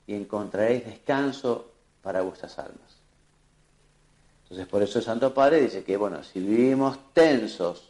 y 0.06 0.16
encontraréis 0.16 0.86
descanso 0.86 1.72
para 2.02 2.22
vuestras 2.22 2.58
almas. 2.60 2.98
Entonces, 4.44 4.68
por 4.68 4.82
eso 4.82 5.00
el 5.00 5.06
Santo 5.06 5.34
Padre 5.34 5.62
dice 5.62 5.84
que, 5.84 5.98
bueno, 5.98 6.24
si 6.24 6.40
vivimos 6.40 6.98
tensos, 7.14 7.90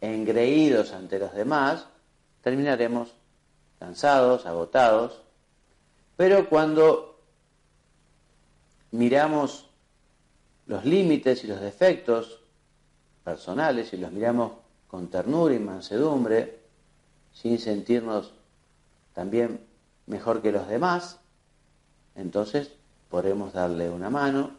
engreídos 0.00 0.92
ante 0.92 1.18
los 1.18 1.34
demás, 1.34 1.86
terminaremos 2.42 3.08
cansados, 3.80 4.46
agotados, 4.46 5.22
pero 6.16 6.48
cuando 6.48 7.20
miramos 8.92 9.67
los 10.68 10.84
límites 10.84 11.42
y 11.44 11.46
los 11.48 11.60
defectos 11.60 12.40
personales 13.24 13.92
y 13.92 13.96
los 13.96 14.12
miramos 14.12 14.52
con 14.86 15.08
ternura 15.08 15.54
y 15.54 15.58
mansedumbre, 15.58 16.60
sin 17.32 17.58
sentirnos 17.58 18.32
también 19.14 19.60
mejor 20.06 20.40
que 20.42 20.52
los 20.52 20.68
demás, 20.68 21.18
entonces 22.14 22.70
podremos 23.08 23.52
darle 23.52 23.90
una 23.90 24.10
mano 24.10 24.52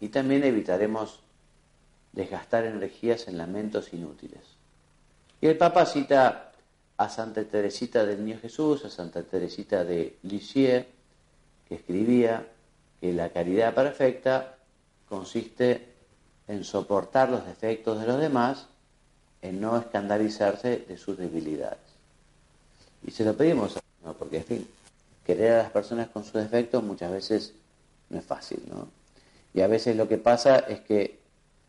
y 0.00 0.08
también 0.08 0.44
evitaremos 0.44 1.20
desgastar 2.12 2.64
energías 2.64 3.26
en 3.28 3.38
lamentos 3.38 3.92
inútiles. 3.92 4.42
Y 5.40 5.46
el 5.46 5.56
Papa 5.56 5.86
cita 5.86 6.52
a 6.96 7.08
Santa 7.08 7.42
Teresita 7.44 8.04
del 8.04 8.24
Niño 8.24 8.38
Jesús, 8.40 8.84
a 8.84 8.90
Santa 8.90 9.22
Teresita 9.22 9.84
de 9.84 10.18
Lisieux, 10.22 10.86
que 11.68 11.74
escribía 11.76 12.46
que 13.00 13.12
la 13.12 13.30
caridad 13.30 13.74
perfecta 13.74 14.58
consiste 15.12 15.92
en 16.48 16.64
soportar 16.64 17.28
los 17.28 17.44
defectos 17.44 18.00
de 18.00 18.06
los 18.06 18.18
demás, 18.18 18.64
en 19.42 19.60
no 19.60 19.76
escandalizarse 19.76 20.86
de 20.88 20.96
sus 20.96 21.18
debilidades. 21.18 21.84
Y 23.06 23.10
se 23.10 23.22
lo 23.22 23.36
pedimos, 23.36 23.74
¿no? 24.02 24.14
porque 24.14 24.38
en 24.38 24.44
fin, 24.44 24.68
querer 25.26 25.52
a 25.52 25.62
las 25.64 25.70
personas 25.70 26.08
con 26.08 26.24
sus 26.24 26.32
defectos 26.32 26.82
muchas 26.82 27.12
veces 27.12 27.52
no 28.08 28.20
es 28.20 28.24
fácil, 28.24 28.62
¿no? 28.70 28.88
Y 29.52 29.60
a 29.60 29.66
veces 29.66 29.96
lo 29.96 30.08
que 30.08 30.16
pasa 30.16 30.60
es 30.60 30.80
que 30.80 31.18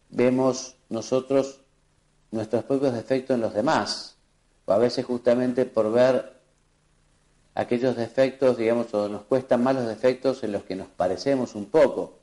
vemos 0.10 0.77
nosotros 0.88 1.60
nuestros 2.32 2.63
propios 2.63 2.93
defectos 2.93 3.36
en 3.36 3.41
los 3.41 3.53
demás, 3.53 4.15
o 4.65 4.71
a 4.71 4.77
veces 4.77 5.06
justamente 5.06 5.65
por 5.65 5.91
ver 5.91 6.32
aquellos 7.56 7.97
defectos, 7.97 8.56
digamos, 8.56 8.93
o 8.93 9.10
nos 9.10 9.23
cuestan 9.23 9.63
más 9.63 9.75
los 9.75 9.88
defectos 9.88 10.45
en 10.45 10.53
los 10.53 10.63
que 10.63 10.77
nos 10.77 10.88
parecemos 10.88 11.56
un 11.56 11.65
poco. 11.65 12.23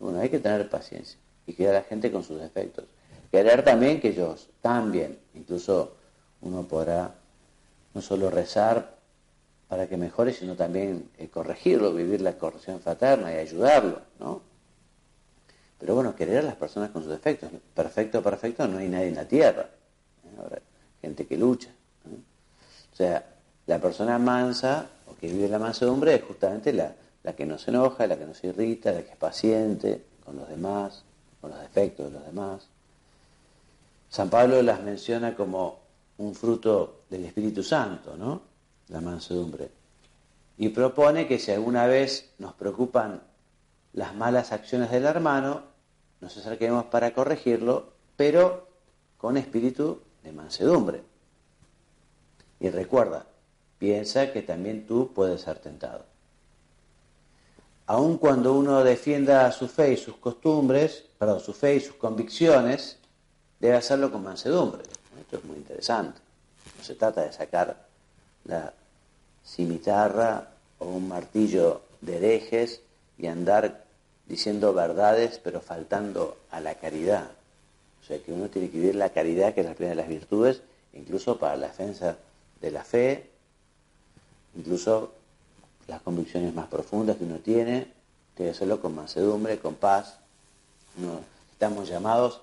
Bueno, 0.00 0.18
hay 0.18 0.30
que 0.30 0.40
tener 0.40 0.68
paciencia 0.68 1.18
y 1.46 1.52
querer 1.52 1.76
a 1.76 1.80
la 1.80 1.84
gente 1.84 2.10
con 2.10 2.24
sus 2.24 2.40
defectos. 2.40 2.86
Querer 3.30 3.64
también 3.64 4.00
que 4.00 4.08
ellos 4.08 4.48
cambien. 4.62 5.18
Incluso 5.34 5.94
uno 6.40 6.64
podrá 6.64 7.14
no 7.94 8.00
solo 8.00 8.30
rezar 8.30 8.96
para 9.68 9.86
que 9.86 9.96
mejore, 9.96 10.32
sino 10.32 10.56
también 10.56 11.10
eh, 11.18 11.28
corregirlo, 11.28 11.94
vivir 11.94 12.22
la 12.22 12.36
corrección 12.36 12.80
fraterna 12.80 13.32
y 13.32 13.36
ayudarlo, 13.36 14.00
¿no? 14.18 14.42
Pero 15.78 15.94
bueno, 15.94 16.16
querer 16.16 16.38
a 16.38 16.42
las 16.42 16.56
personas 16.56 16.90
con 16.90 17.02
sus 17.02 17.12
defectos. 17.12 17.50
Perfecto, 17.74 18.22
perfecto, 18.22 18.66
no 18.66 18.78
hay 18.78 18.88
nadie 18.88 19.08
en 19.08 19.14
la 19.14 19.26
tierra. 19.26 19.70
¿eh? 20.52 20.62
gente 21.00 21.26
que 21.26 21.36
lucha. 21.36 21.70
O 22.92 22.96
sea, 22.96 23.24
la 23.66 23.78
persona 23.78 24.18
mansa 24.18 24.88
o 25.06 25.14
que 25.16 25.28
vive 25.28 25.48
la 25.48 25.58
mansedumbre 25.58 26.16
es 26.16 26.22
justamente 26.22 26.72
la, 26.72 26.92
la 27.22 27.34
que 27.34 27.46
no 27.46 27.58
se 27.58 27.70
enoja, 27.70 28.06
la 28.06 28.18
que 28.18 28.26
no 28.26 28.34
se 28.34 28.48
irrita, 28.48 28.92
la 28.92 29.02
que 29.02 29.10
es 29.10 29.16
paciente 29.16 30.04
con 30.24 30.36
los 30.36 30.48
demás, 30.48 31.04
con 31.40 31.50
los 31.50 31.60
defectos 31.60 32.06
de 32.06 32.12
los 32.12 32.26
demás. 32.26 32.66
San 34.08 34.30
Pablo 34.30 34.62
las 34.62 34.82
menciona 34.82 35.34
como 35.36 35.78
un 36.18 36.34
fruto 36.34 37.02
del 37.08 37.24
Espíritu 37.24 37.62
Santo, 37.62 38.16
¿no? 38.16 38.42
La 38.88 39.00
mansedumbre. 39.00 39.70
Y 40.58 40.68
propone 40.70 41.26
que 41.26 41.38
si 41.38 41.52
alguna 41.52 41.86
vez 41.86 42.30
nos 42.38 42.52
preocupan 42.54 43.22
las 43.92 44.14
malas 44.14 44.52
acciones 44.52 44.90
del 44.90 45.04
hermano, 45.04 45.62
nos 46.20 46.36
acerquemos 46.36 46.84
para 46.84 47.12
corregirlo, 47.14 47.92
pero 48.16 48.68
con 49.16 49.36
espíritu 49.36 50.02
de 50.22 50.32
mansedumbre. 50.32 51.02
Y 52.58 52.68
recuerda, 52.68 53.26
piensa 53.78 54.32
que 54.32 54.42
también 54.42 54.86
tú 54.86 55.12
puedes 55.14 55.40
ser 55.40 55.58
tentado. 55.60 56.09
Aun 57.90 58.18
cuando 58.18 58.54
uno 58.54 58.84
defienda 58.84 59.50
su 59.50 59.66
fe 59.66 59.94
y 59.94 59.96
sus 59.96 60.14
costumbres, 60.14 61.06
perdón, 61.18 61.40
su 61.40 61.52
fe 61.52 61.74
y 61.74 61.80
sus 61.80 61.96
convicciones, 61.96 62.98
debe 63.58 63.74
hacerlo 63.74 64.12
con 64.12 64.22
mansedumbre. 64.22 64.84
Esto 65.20 65.38
es 65.38 65.44
muy 65.44 65.56
interesante. 65.56 66.20
No 66.78 66.84
se 66.84 66.94
trata 66.94 67.22
de 67.22 67.32
sacar 67.32 67.88
la 68.44 68.72
cimitarra 69.44 70.50
o 70.78 70.84
un 70.84 71.08
martillo 71.08 71.80
de 72.00 72.18
herejes 72.18 72.80
y 73.18 73.26
andar 73.26 73.82
diciendo 74.28 74.72
verdades 74.72 75.40
pero 75.42 75.60
faltando 75.60 76.36
a 76.52 76.60
la 76.60 76.76
caridad. 76.76 77.28
O 78.04 78.06
sea 78.06 78.20
que 78.20 78.32
uno 78.32 78.48
tiene 78.50 78.70
que 78.70 78.78
vivir 78.78 78.94
la 78.94 79.10
caridad, 79.10 79.52
que 79.52 79.62
es 79.62 79.66
la 79.66 79.74
primera 79.74 79.96
de 79.96 80.02
las 80.02 80.08
virtudes, 80.08 80.62
incluso 80.92 81.40
para 81.40 81.56
la 81.56 81.66
defensa 81.66 82.16
de 82.60 82.70
la 82.70 82.84
fe, 82.84 83.30
incluso 84.54 85.12
las 85.90 86.02
convicciones 86.02 86.54
más 86.54 86.68
profundas 86.68 87.16
que 87.16 87.24
uno 87.24 87.38
tiene, 87.38 87.92
que 88.36 88.50
hacerlo 88.50 88.80
con 88.80 88.94
mansedumbre, 88.94 89.58
con 89.58 89.74
paz. 89.74 90.18
estamos 91.50 91.88
llamados 91.88 92.40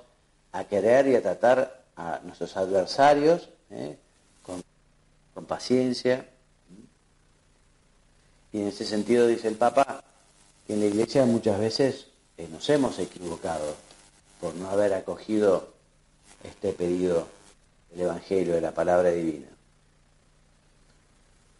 a 0.52 0.66
querer 0.66 1.08
y 1.08 1.16
a 1.16 1.22
tratar 1.22 1.86
a 1.96 2.20
nuestros 2.24 2.58
adversarios 2.58 3.50
¿eh? 3.72 3.98
con, 4.46 5.46
paciencia. 5.46 6.28
Y 8.52 8.62
en 8.62 8.68
ese 8.68 8.86
sentido 8.86 9.28
dice 9.28 9.48
el 9.48 9.56
Papa 9.56 10.04
que 10.66 10.74
en 10.74 10.82
la 10.82 10.88
Iglesia 10.88 11.26
muchas 11.26 11.58
veces 11.58 12.08
eh, 12.38 12.50
nos 12.52 12.70
hemos 12.70 13.00
equivocado 13.00 13.76
por 14.42 14.56
no 14.56 14.70
haber 14.70 14.94
acogido 14.94 15.70
este 16.44 16.74
pedido 16.74 17.28
del 17.92 18.02
Evangelio, 18.02 18.56
de 18.56 18.62
la 18.62 18.74
palabra 18.74 19.10
divina. 19.12 19.48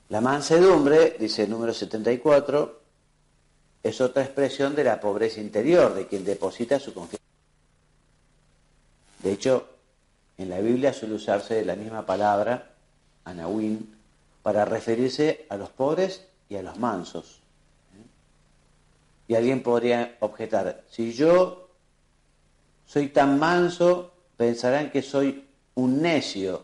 La 0.10 0.22
mansedumbre, 0.22 1.18
dice 1.20 1.44
el 1.44 1.50
número 1.50 1.74
74, 1.74 2.82
es 3.84 4.00
otra 4.00 4.24
expresión 4.24 4.74
de 4.74 4.86
la 4.86 5.02
pobreza 5.02 5.42
interior, 5.42 5.94
de 5.94 6.08
quien 6.08 6.24
deposita 6.24 6.80
su 6.80 6.94
confianza. 6.94 7.26
De 9.22 9.34
hecho, 9.34 9.68
en 10.38 10.50
la 10.50 10.60
Biblia 10.60 10.94
suele 10.94 11.16
usarse 11.16 11.66
la 11.66 11.76
misma 11.76 12.06
palabra, 12.06 12.74
anawin, 13.26 13.98
para 14.42 14.64
referirse 14.64 15.46
a 15.50 15.58
los 15.58 15.70
pobres 15.70 16.26
y 16.48 16.56
a 16.56 16.64
los 16.64 16.78
mansos. 16.78 17.42
Y 19.28 19.36
alguien 19.36 19.62
podría 19.62 20.16
objetar, 20.22 20.86
si 20.90 21.12
yo 21.12 21.70
soy 22.86 23.10
tan 23.10 23.38
manso, 23.38 24.14
pensarán 24.38 24.90
que 24.90 25.02
soy 25.02 25.50
un 25.76 26.02
necio, 26.02 26.64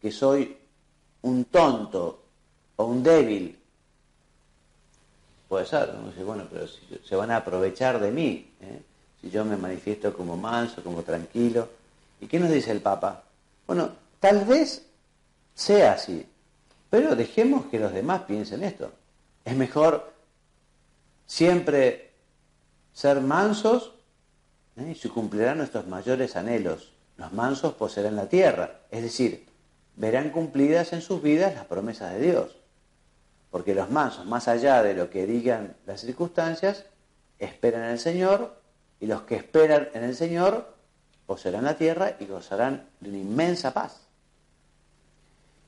que 0.00 0.12
soy 0.12 0.56
un 1.22 1.46
tonto 1.46 2.25
o 2.76 2.84
un 2.84 3.02
débil. 3.02 3.58
Puede 5.48 5.66
ser, 5.66 5.94
¿no? 5.94 6.24
bueno, 6.24 6.44
pero 6.50 6.66
si 6.66 6.80
se 7.04 7.16
van 7.16 7.30
a 7.30 7.38
aprovechar 7.38 8.00
de 8.00 8.10
mí, 8.10 8.50
¿eh? 8.60 8.82
si 9.20 9.30
yo 9.30 9.44
me 9.44 9.56
manifiesto 9.56 10.12
como 10.14 10.36
manso, 10.36 10.82
como 10.82 11.02
tranquilo. 11.02 11.68
¿Y 12.20 12.26
qué 12.26 12.38
nos 12.38 12.50
dice 12.50 12.72
el 12.72 12.80
Papa? 12.80 13.22
Bueno, 13.66 13.90
tal 14.20 14.44
vez 14.44 14.84
sea 15.54 15.92
así, 15.92 16.26
pero 16.90 17.14
dejemos 17.14 17.66
que 17.66 17.78
los 17.78 17.92
demás 17.92 18.22
piensen 18.22 18.64
esto. 18.64 18.92
Es 19.44 19.56
mejor 19.56 20.12
siempre 21.26 22.10
ser 22.92 23.20
mansos 23.20 23.92
¿eh? 24.76 24.92
y 24.92 24.94
se 24.94 25.08
cumplirán 25.08 25.58
nuestros 25.58 25.86
mayores 25.86 26.36
anhelos. 26.36 26.92
Los 27.16 27.32
mansos 27.32 27.74
poseerán 27.74 28.16
la 28.16 28.28
tierra, 28.28 28.80
es 28.90 29.02
decir, 29.02 29.46
verán 29.96 30.30
cumplidas 30.30 30.92
en 30.92 31.00
sus 31.00 31.22
vidas 31.22 31.54
las 31.54 31.64
promesas 31.64 32.12
de 32.12 32.20
Dios. 32.20 32.56
Porque 33.56 33.74
los 33.74 33.90
mansos, 33.90 34.26
más 34.26 34.48
allá 34.48 34.82
de 34.82 34.92
lo 34.92 35.08
que 35.08 35.24
digan 35.24 35.76
las 35.86 36.02
circunstancias, 36.02 36.84
esperan 37.38 37.84
en 37.84 37.90
el 37.92 37.98
Señor 37.98 38.60
y 39.00 39.06
los 39.06 39.22
que 39.22 39.36
esperan 39.36 39.88
en 39.94 40.04
el 40.04 40.14
Señor 40.14 40.74
poseerán 41.24 41.64
la 41.64 41.74
tierra 41.78 42.16
y 42.20 42.26
gozarán 42.26 42.86
de 43.00 43.08
una 43.08 43.18
inmensa 43.18 43.72
paz. 43.72 44.08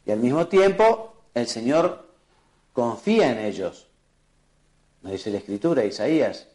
Y 0.04 0.10
al 0.10 0.18
mismo 0.18 0.48
tiempo, 0.48 1.14
el 1.32 1.46
Señor 1.46 2.12
confía 2.74 3.32
en 3.32 3.38
ellos. 3.38 3.86
Nos 5.00 5.12
dice 5.12 5.30
la 5.30 5.38
Escritura, 5.38 5.82
Isaías, 5.82 6.46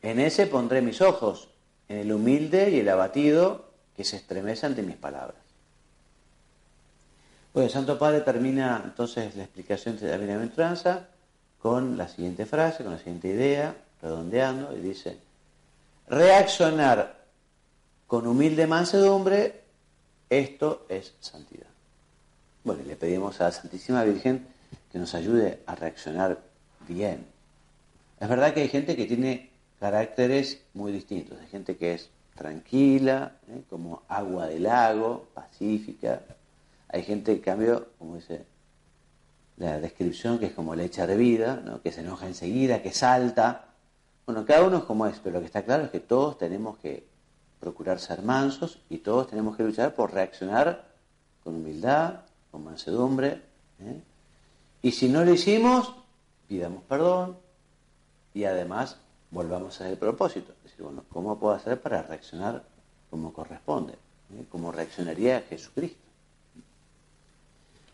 en 0.00 0.18
ese 0.18 0.46
pondré 0.46 0.80
mis 0.80 1.02
ojos, 1.02 1.50
en 1.90 1.98
el 1.98 2.10
humilde 2.10 2.70
y 2.70 2.78
el 2.80 2.88
abatido 2.88 3.66
que 3.94 4.04
se 4.04 4.16
estremece 4.16 4.64
ante 4.64 4.82
mis 4.82 4.96
palabras. 4.96 5.43
Bueno, 7.54 7.68
el 7.68 7.72
Santo 7.72 7.96
Padre 7.96 8.22
termina 8.22 8.82
entonces 8.84 9.36
la 9.36 9.44
explicación 9.44 9.96
de 9.96 10.08
la 10.08 10.16
bienaventuranza 10.16 11.06
con 11.62 11.96
la 11.96 12.08
siguiente 12.08 12.46
frase, 12.46 12.82
con 12.82 12.94
la 12.94 12.98
siguiente 12.98 13.28
idea, 13.28 13.76
redondeando, 14.02 14.76
y 14.76 14.80
dice, 14.80 15.18
reaccionar 16.08 17.16
con 18.08 18.26
humilde 18.26 18.66
mansedumbre, 18.66 19.60
esto 20.28 20.84
es 20.88 21.14
santidad. 21.20 21.68
Bueno, 22.64 22.82
le 22.84 22.96
pedimos 22.96 23.40
a 23.40 23.44
la 23.44 23.52
Santísima 23.52 24.02
Virgen 24.02 24.48
que 24.90 24.98
nos 24.98 25.14
ayude 25.14 25.60
a 25.66 25.76
reaccionar 25.76 26.40
bien. 26.88 27.24
Es 28.18 28.28
verdad 28.28 28.52
que 28.52 28.62
hay 28.62 28.68
gente 28.68 28.96
que 28.96 29.06
tiene 29.06 29.50
caracteres 29.78 30.60
muy 30.74 30.90
distintos, 30.90 31.38
hay 31.40 31.46
gente 31.46 31.76
que 31.76 31.94
es 31.94 32.10
tranquila, 32.34 33.36
¿eh? 33.48 33.62
como 33.70 34.02
agua 34.08 34.48
del 34.48 34.64
lago, 34.64 35.28
pacífica, 35.34 36.20
hay 36.94 37.02
gente, 37.02 37.32
en 37.32 37.40
cambio, 37.40 37.88
como 37.98 38.14
dice 38.14 38.46
la 39.56 39.80
descripción, 39.80 40.38
que 40.38 40.46
es 40.46 40.52
como 40.52 40.76
leche 40.76 41.02
hervida, 41.02 41.56
¿no? 41.56 41.82
que 41.82 41.90
se 41.90 42.02
enoja 42.02 42.28
enseguida, 42.28 42.82
que 42.82 42.92
salta. 42.92 43.64
Bueno, 44.24 44.44
cada 44.46 44.64
uno 44.64 44.78
es 44.78 44.84
como 44.84 45.04
es, 45.08 45.18
pero 45.18 45.34
lo 45.34 45.40
que 45.40 45.46
está 45.46 45.64
claro 45.64 45.86
es 45.86 45.90
que 45.90 45.98
todos 45.98 46.38
tenemos 46.38 46.78
que 46.78 47.04
procurar 47.58 47.98
ser 47.98 48.22
mansos 48.22 48.78
y 48.88 48.98
todos 48.98 49.26
tenemos 49.26 49.56
que 49.56 49.64
luchar 49.64 49.92
por 49.96 50.14
reaccionar 50.14 50.84
con 51.42 51.56
humildad, 51.56 52.20
con 52.52 52.62
mansedumbre. 52.62 53.42
¿eh? 53.80 54.00
Y 54.82 54.92
si 54.92 55.08
no 55.08 55.24
lo 55.24 55.32
hicimos, 55.32 55.92
pidamos 56.46 56.84
perdón 56.84 57.36
y 58.34 58.44
además 58.44 58.98
volvamos 59.32 59.80
a 59.80 59.88
el 59.88 59.98
propósito. 59.98 60.52
Es 60.58 60.70
decir, 60.70 60.84
bueno, 60.84 61.02
¿cómo 61.12 61.40
puedo 61.40 61.54
hacer 61.54 61.80
para 61.80 62.04
reaccionar 62.04 62.62
como 63.10 63.32
corresponde? 63.32 63.94
¿Eh? 63.94 64.44
Como 64.48 64.70
reaccionaría 64.70 65.40
Jesucristo. 65.48 66.03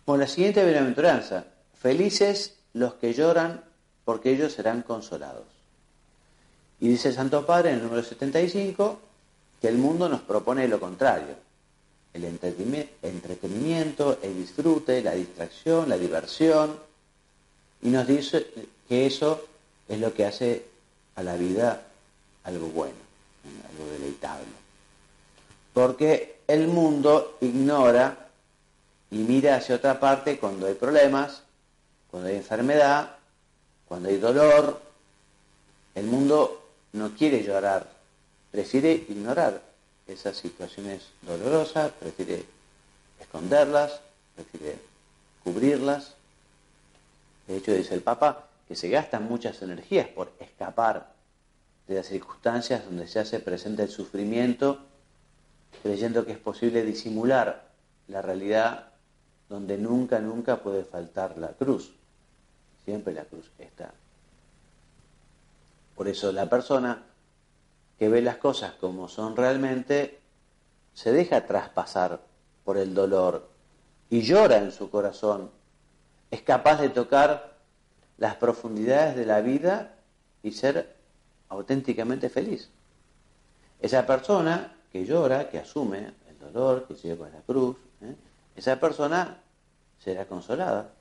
Con 0.05 0.19
la 0.19 0.27
siguiente 0.27 0.65
bienaventuranza, 0.65 1.45
felices 1.81 2.57
los 2.73 2.95
que 2.95 3.13
lloran, 3.13 3.63
porque 4.05 4.33
ellos 4.33 4.53
serán 4.53 4.83
consolados. 4.83 5.47
Y 6.81 6.89
dice 6.89 7.13
Santo 7.13 7.45
Padre 7.45 7.71
en 7.71 7.77
el 7.77 7.83
número 7.85 8.03
75 8.03 9.01
que 9.61 9.69
el 9.69 9.77
mundo 9.77 10.09
nos 10.09 10.23
propone 10.23 10.67
lo 10.67 10.81
contrario, 10.81 11.35
el 12.15 12.25
entretenimiento, 12.25 14.19
el 14.23 14.35
disfrute, 14.35 15.03
la 15.03 15.13
distracción, 15.13 15.89
la 15.89 15.99
diversión, 15.99 16.77
y 17.83 17.91
nos 17.91 18.07
dice 18.07 18.47
que 18.89 19.07
eso 19.07 19.45
es 19.89 20.01
lo 20.01 20.13
que 20.15 20.25
hace 20.25 20.65
a 21.17 21.23
la 21.23 21.37
vida 21.37 21.83
algo 22.45 22.69
bueno, 22.69 22.97
algo 23.71 23.93
deleitable. 23.93 24.47
Porque 25.75 26.41
el 26.49 26.67
mundo 26.69 27.37
ignora 27.43 28.30
y 29.11 29.18
mira 29.18 29.57
hacia 29.57 29.77
otra 29.77 29.99
parte 29.99 30.38
cuando 30.38 30.66
hay 30.66 30.75
problemas, 30.75 31.42
cuando 32.11 32.29
hay 32.29 32.37
enfermedad, 32.37 33.16
cuando 33.87 34.09
hay 34.09 34.18
dolor. 34.18 34.81
El 35.94 36.07
mundo 36.07 36.62
no 36.92 37.11
quiere 37.16 37.42
llorar, 37.42 37.88
prefiere 38.53 38.92
ignorar 38.92 39.62
esas 40.07 40.37
situaciones 40.37 41.09
dolorosas, 41.23 41.90
prefiere 41.92 42.44
esconderlas, 43.20 44.01
prefiere 44.37 44.79
cubrirlas. 45.42 46.14
De 47.49 47.57
hecho, 47.57 47.73
dice 47.73 47.94
el 47.94 48.03
Papa 48.03 48.46
que 48.68 48.77
se 48.77 48.88
gastan 48.88 49.25
muchas 49.29 49.61
energías 49.62 50.07
por 50.07 50.33
escapar 50.38 51.12
de 51.88 51.96
las 51.96 52.07
circunstancias 52.07 52.85
donde 52.85 53.09
se 53.09 53.18
hace 53.18 53.40
presente 53.40 53.83
el 53.83 53.90
sufrimiento, 53.90 54.79
creyendo 55.83 56.25
que 56.25 56.33
es 56.33 56.38
posible 56.38 56.85
disimular 56.85 57.68
la 58.07 58.23
realidad 58.23 58.89
donde 59.51 59.77
nunca, 59.77 60.21
nunca 60.21 60.57
puede 60.63 60.85
faltar 60.85 61.37
la 61.37 61.49
cruz. 61.49 61.93
Siempre 62.85 63.13
la 63.13 63.25
cruz 63.25 63.51
está. 63.59 63.93
Por 65.95 66.09
eso 66.09 66.33
la 66.33 66.49
persona 66.49 67.03
que 67.99 68.09
ve 68.09 68.23
las 68.23 68.39
cosas 68.39 68.73
como 68.81 69.09
son 69.09 69.37
realmente, 69.37 70.19
se 70.95 71.13
deja 71.13 71.45
traspasar 71.47 72.21
por 72.65 72.79
el 72.79 72.95
dolor 72.95 73.47
y 74.09 74.23
llora 74.23 74.57
en 74.57 74.73
su 74.73 74.89
corazón. 74.89 75.51
Es 76.31 76.41
capaz 76.41 76.81
de 76.81 76.89
tocar 76.89 77.59
las 78.17 78.37
profundidades 78.37 79.17
de 79.17 79.27
la 79.27 79.43
vida 79.43 79.97
y 80.43 80.53
ser 80.53 80.95
auténticamente 81.49 82.31
feliz. 82.31 82.71
Esa 83.81 84.07
persona 84.07 84.75
que 84.93 85.05
llora, 85.05 85.51
que 85.51 85.59
asume 85.59 86.13
el 86.29 86.39
dolor, 86.39 86.87
que 86.87 86.95
lleva 86.95 87.29
la 87.29 87.41
cruz. 87.41 87.77
Esa 88.61 88.79
persona 88.79 89.40
será 89.99 90.27
consolada 90.27 90.92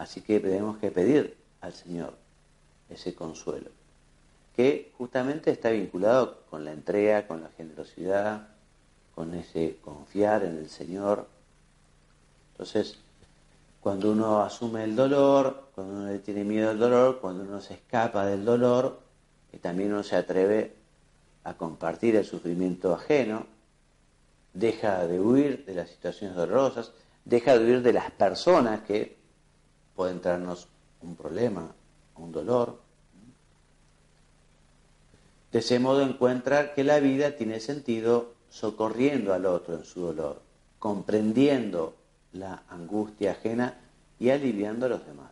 Así 0.00 0.22
que 0.22 0.40
tenemos 0.40 0.78
que 0.78 0.90
pedir 0.90 1.36
al 1.60 1.74
Señor 1.74 2.14
ese 2.88 3.14
consuelo, 3.14 3.68
que 4.56 4.90
justamente 4.96 5.50
está 5.50 5.68
vinculado 5.68 6.40
con 6.48 6.64
la 6.64 6.72
entrega, 6.72 7.26
con 7.26 7.42
la 7.42 7.50
generosidad, 7.50 8.48
con 9.14 9.34
ese 9.34 9.76
confiar 9.82 10.42
en 10.44 10.56
el 10.56 10.70
Señor. 10.70 11.28
Entonces, 12.52 12.96
cuando 13.82 14.10
uno 14.12 14.40
asume 14.40 14.84
el 14.84 14.96
dolor, 14.96 15.68
cuando 15.74 15.92
uno 15.92 16.18
tiene 16.20 16.44
miedo 16.44 16.70
al 16.70 16.78
dolor, 16.78 17.20
cuando 17.20 17.44
uno 17.44 17.60
se 17.60 17.74
escapa 17.74 18.24
del 18.24 18.46
dolor, 18.46 19.00
que 19.50 19.58
también 19.58 19.92
uno 19.92 20.02
se 20.02 20.16
atreve 20.16 20.74
a 21.44 21.52
compartir 21.58 22.16
el 22.16 22.24
sufrimiento 22.24 22.94
ajeno, 22.94 23.44
deja 24.52 25.06
de 25.06 25.20
huir 25.20 25.64
de 25.64 25.74
las 25.74 25.90
situaciones 25.90 26.36
dolorosas, 26.36 26.92
deja 27.24 27.58
de 27.58 27.64
huir 27.64 27.82
de 27.82 27.92
las 27.92 28.10
personas 28.10 28.82
que 28.82 29.16
pueden 29.94 30.20
traernos 30.20 30.68
un 31.02 31.16
problema, 31.16 31.72
un 32.16 32.32
dolor. 32.32 32.80
De 35.52 35.58
ese 35.58 35.78
modo 35.78 36.02
encuentra 36.02 36.74
que 36.74 36.84
la 36.84 37.00
vida 37.00 37.36
tiene 37.36 37.60
sentido 37.60 38.34
socorriendo 38.50 39.32
al 39.32 39.46
otro 39.46 39.74
en 39.74 39.84
su 39.84 40.00
dolor, 40.00 40.42
comprendiendo 40.78 41.94
la 42.32 42.62
angustia 42.68 43.32
ajena 43.32 43.78
y 44.18 44.30
aliviando 44.30 44.86
a 44.86 44.90
los 44.90 45.06
demás. 45.06 45.30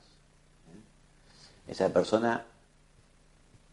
Esa 1.66 1.92
persona 1.92 2.44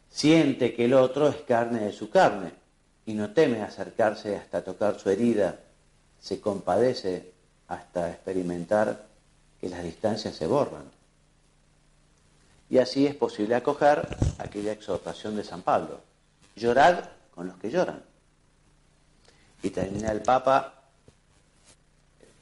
siente 0.10 0.74
que 0.74 0.86
el 0.86 0.94
otro 0.94 1.28
es 1.28 1.38
carne 1.38 1.80
de 1.82 1.94
su 1.94 2.10
carne 2.10 2.65
y 3.06 3.14
no 3.14 3.32
teme 3.32 3.62
acercarse 3.62 4.36
hasta 4.36 4.64
tocar 4.64 5.00
su 5.00 5.10
herida, 5.10 5.60
se 6.20 6.40
compadece 6.40 7.32
hasta 7.68 8.10
experimentar 8.10 9.06
que 9.62 9.70
las 9.70 9.84
distancias 9.84 10.36
se 10.36 10.48
borran. 10.48 10.84
Y 12.70 12.80
así 12.80 13.06
es 13.06 13.16
posible 13.16 13.56
acoger 13.56 14.08
aquella 14.40 14.72
exhortación 14.72 15.36
de 15.36 15.44
San 15.44 15.62
Pablo, 15.62 16.00
llorad 16.56 17.06
con 17.34 17.48
los 17.48 17.58
que 17.58 17.70
lloran. 17.70 18.02
Y 19.62 19.70
termina 19.70 20.12
el 20.12 20.22
Papa 20.22 20.74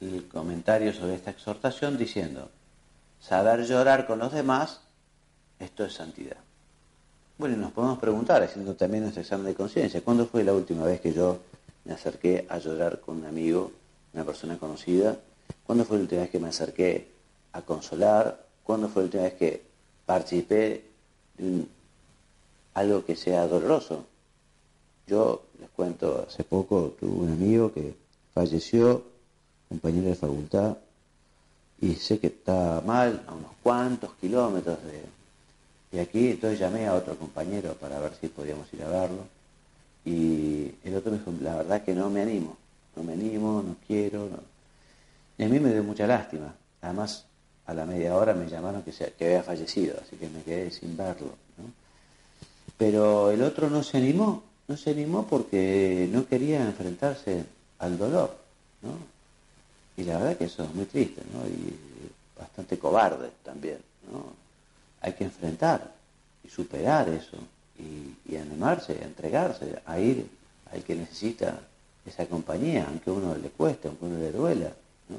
el 0.00 0.28
comentario 0.28 0.92
sobre 0.92 1.14
esta 1.14 1.30
exhortación 1.30 1.96
diciendo, 1.96 2.50
saber 3.20 3.64
llorar 3.64 4.06
con 4.06 4.18
los 4.18 4.32
demás, 4.32 4.80
esto 5.58 5.84
es 5.84 5.94
santidad. 5.94 6.36
Bueno, 7.36 7.56
nos 7.56 7.72
podemos 7.72 7.98
preguntar, 7.98 8.44
haciendo 8.44 8.74
también 8.76 9.02
nuestro 9.02 9.22
examen 9.22 9.46
de 9.46 9.54
conciencia, 9.54 10.00
¿cuándo 10.02 10.24
fue 10.24 10.44
la 10.44 10.52
última 10.52 10.84
vez 10.84 11.00
que 11.00 11.12
yo 11.12 11.40
me 11.84 11.92
acerqué 11.92 12.46
a 12.48 12.58
llorar 12.58 13.00
con 13.00 13.16
un 13.16 13.26
amigo, 13.26 13.72
una 14.12 14.22
persona 14.24 14.56
conocida? 14.56 15.16
¿Cuándo 15.66 15.84
fue 15.84 15.96
la 15.96 16.02
última 16.04 16.20
vez 16.20 16.30
que 16.30 16.38
me 16.38 16.48
acerqué 16.48 17.08
a 17.52 17.62
consolar? 17.62 18.46
¿Cuándo 18.62 18.88
fue 18.88 19.02
la 19.02 19.06
última 19.06 19.22
vez 19.24 19.34
que 19.34 19.62
participé 20.06 20.84
de 21.36 21.64
algo 22.74 23.04
que 23.04 23.16
sea 23.16 23.48
doloroso? 23.48 24.06
Yo 25.08 25.42
les 25.58 25.70
cuento, 25.70 26.26
hace 26.28 26.44
poco 26.44 26.94
tuve 27.00 27.26
un 27.26 27.32
amigo 27.32 27.72
que 27.72 27.96
falleció, 28.32 29.02
compañero 29.68 30.06
de 30.06 30.14
facultad, 30.14 30.76
y 31.80 31.96
sé 31.96 32.20
que 32.20 32.28
está 32.28 32.80
mal 32.86 33.24
a 33.26 33.34
unos 33.34 33.50
cuantos 33.60 34.12
kilómetros 34.20 34.78
de, 34.84 35.23
aquí, 36.00 36.30
entonces 36.30 36.58
llamé 36.58 36.86
a 36.86 36.94
otro 36.94 37.16
compañero 37.16 37.74
para 37.74 37.98
ver 37.98 38.12
si 38.20 38.28
podíamos 38.28 38.72
ir 38.72 38.82
a 38.82 38.88
verlo. 38.88 39.26
Y 40.04 40.74
el 40.84 40.96
otro 40.96 41.12
me 41.12 41.18
dijo, 41.18 41.32
la 41.40 41.56
verdad 41.56 41.82
que 41.82 41.94
no 41.94 42.10
me 42.10 42.22
animo, 42.22 42.56
no 42.96 43.02
me 43.02 43.14
animo, 43.14 43.62
no 43.66 43.76
quiero. 43.86 44.28
Y 45.38 45.44
a 45.44 45.48
mí 45.48 45.58
me 45.58 45.72
dio 45.72 45.82
mucha 45.82 46.06
lástima. 46.06 46.54
Además, 46.82 47.24
a 47.66 47.74
la 47.74 47.86
media 47.86 48.14
hora 48.16 48.34
me 48.34 48.48
llamaron 48.48 48.82
que, 48.82 48.92
se, 48.92 49.12
que 49.12 49.26
había 49.26 49.42
fallecido, 49.42 49.96
así 50.02 50.16
que 50.16 50.28
me 50.28 50.42
quedé 50.42 50.70
sin 50.70 50.96
verlo. 50.96 51.30
Pero 52.76 53.30
el 53.30 53.42
otro 53.42 53.70
no 53.70 53.82
se 53.82 53.98
animó, 53.98 54.42
no 54.68 54.76
se 54.76 54.90
animó 54.90 55.26
porque 55.26 56.08
no 56.12 56.26
quería 56.26 56.62
enfrentarse 56.62 57.44
al 57.78 57.96
dolor. 57.96 58.36
¿no? 58.82 58.92
Y 59.96 60.04
la 60.04 60.18
verdad 60.18 60.36
que 60.36 60.44
eso 60.46 60.64
es 60.64 60.74
muy 60.74 60.86
triste, 60.86 61.22
¿no? 61.32 61.46
Y 61.46 61.78
bastante 62.38 62.78
cobarde 62.78 63.30
también, 63.44 63.78
¿no? 64.10 64.43
Hay 65.04 65.12
que 65.12 65.24
enfrentar 65.24 65.92
y 66.42 66.48
superar 66.48 67.10
eso 67.10 67.36
y, 67.78 68.36
animarse, 68.36 68.92
a 69.02 69.04
entregarse, 69.04 69.82
a 69.84 70.00
ir 70.00 70.26
al 70.72 70.82
que 70.82 70.94
necesita 70.94 71.60
esa 72.06 72.24
compañía, 72.24 72.86
aunque 72.88 73.10
a 73.10 73.12
uno 73.12 73.34
le 73.36 73.50
cueste, 73.50 73.88
aunque 73.88 74.06
a 74.06 74.08
uno 74.08 74.18
le 74.18 74.32
duela, 74.32 74.72
¿no? 75.10 75.18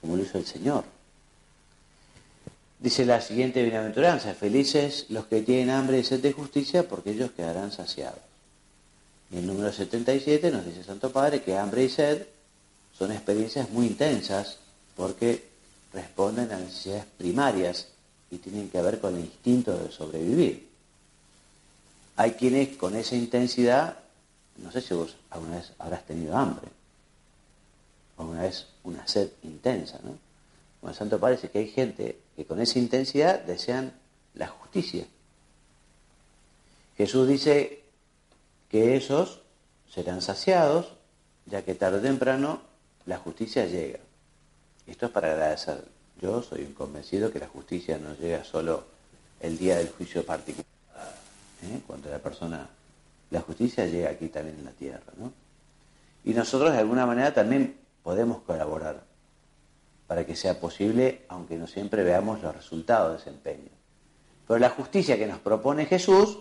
Como 0.00 0.16
lo 0.16 0.22
hizo 0.22 0.38
el 0.38 0.46
Señor. 0.46 0.84
Dice 2.78 3.04
la 3.04 3.20
siguiente 3.20 3.62
bienaventuranza, 3.62 4.32
felices 4.32 5.04
los 5.10 5.26
que 5.26 5.42
tienen 5.42 5.68
hambre 5.68 5.98
y 5.98 6.04
sed 6.04 6.20
de 6.20 6.32
justicia, 6.32 6.88
porque 6.88 7.10
ellos 7.10 7.32
quedarán 7.32 7.72
saciados. 7.72 8.20
Y 9.30 9.36
el 9.36 9.46
número 9.46 9.70
77 9.70 10.50
nos 10.50 10.64
dice 10.64 10.82
Santo 10.82 11.12
Padre 11.12 11.42
que 11.42 11.58
hambre 11.58 11.84
y 11.84 11.90
sed 11.90 12.26
son 12.96 13.12
experiencias 13.12 13.68
muy 13.68 13.86
intensas 13.86 14.56
porque 14.96 15.44
responden 15.92 16.50
a 16.52 16.58
necesidades 16.58 17.04
primarias 17.18 17.91
y 18.32 18.38
tienen 18.38 18.70
que 18.70 18.80
ver 18.80 18.98
con 18.98 19.14
el 19.14 19.20
instinto 19.20 19.76
de 19.76 19.92
sobrevivir. 19.92 20.66
Hay 22.16 22.32
quienes 22.32 22.76
con 22.78 22.96
esa 22.96 23.14
intensidad, 23.14 23.98
no 24.56 24.72
sé 24.72 24.80
si 24.80 24.94
vos 24.94 25.16
alguna 25.30 25.56
vez 25.56 25.72
habrás 25.78 26.04
tenido 26.06 26.36
hambre, 26.36 26.68
o 28.16 28.22
alguna 28.22 28.42
vez 28.42 28.66
una 28.84 29.06
sed 29.06 29.30
intensa, 29.42 30.00
¿no? 30.02 30.88
El 30.88 30.94
Santo 30.96 31.20
parece 31.20 31.48
que 31.48 31.60
hay 31.60 31.68
gente 31.68 32.18
que 32.34 32.44
con 32.44 32.60
esa 32.60 32.78
intensidad 32.78 33.40
desean 33.40 33.92
la 34.34 34.48
justicia. 34.48 35.06
Jesús 36.96 37.28
dice 37.28 37.84
que 38.68 38.96
esos 38.96 39.42
serán 39.88 40.22
saciados, 40.22 40.94
ya 41.46 41.62
que 41.62 41.74
tarde 41.74 41.98
o 41.98 42.02
temprano 42.02 42.62
la 43.06 43.18
justicia 43.18 43.66
llega. 43.66 44.00
Esto 44.86 45.06
es 45.06 45.12
para 45.12 45.32
agradecer. 45.32 45.84
Yo 46.22 46.40
soy 46.40 46.66
convencido 46.66 47.32
que 47.32 47.40
la 47.40 47.48
justicia 47.48 47.98
no 47.98 48.14
llega 48.14 48.44
solo 48.44 48.84
el 49.40 49.58
día 49.58 49.78
del 49.78 49.88
juicio 49.88 50.24
particular, 50.24 50.64
¿eh? 51.64 51.80
cuando 51.84 52.08
la 52.10 52.20
persona, 52.20 52.68
la 53.30 53.40
justicia 53.40 53.86
llega 53.86 54.10
aquí 54.10 54.28
también 54.28 54.56
en 54.60 54.64
la 54.66 54.70
tierra. 54.70 55.12
¿no? 55.18 55.32
Y 56.24 56.32
nosotros 56.32 56.70
de 56.70 56.78
alguna 56.78 57.06
manera 57.06 57.34
también 57.34 57.76
podemos 58.04 58.42
colaborar 58.42 59.02
para 60.06 60.24
que 60.24 60.36
sea 60.36 60.60
posible, 60.60 61.24
aunque 61.28 61.56
no 61.56 61.66
siempre 61.66 62.04
veamos 62.04 62.40
los 62.40 62.54
resultados 62.54 63.10
de 63.10 63.18
ese 63.18 63.30
empeño. 63.30 63.70
Pero 64.46 64.60
la 64.60 64.70
justicia 64.70 65.16
que 65.16 65.26
nos 65.26 65.40
propone 65.40 65.86
Jesús 65.86 66.38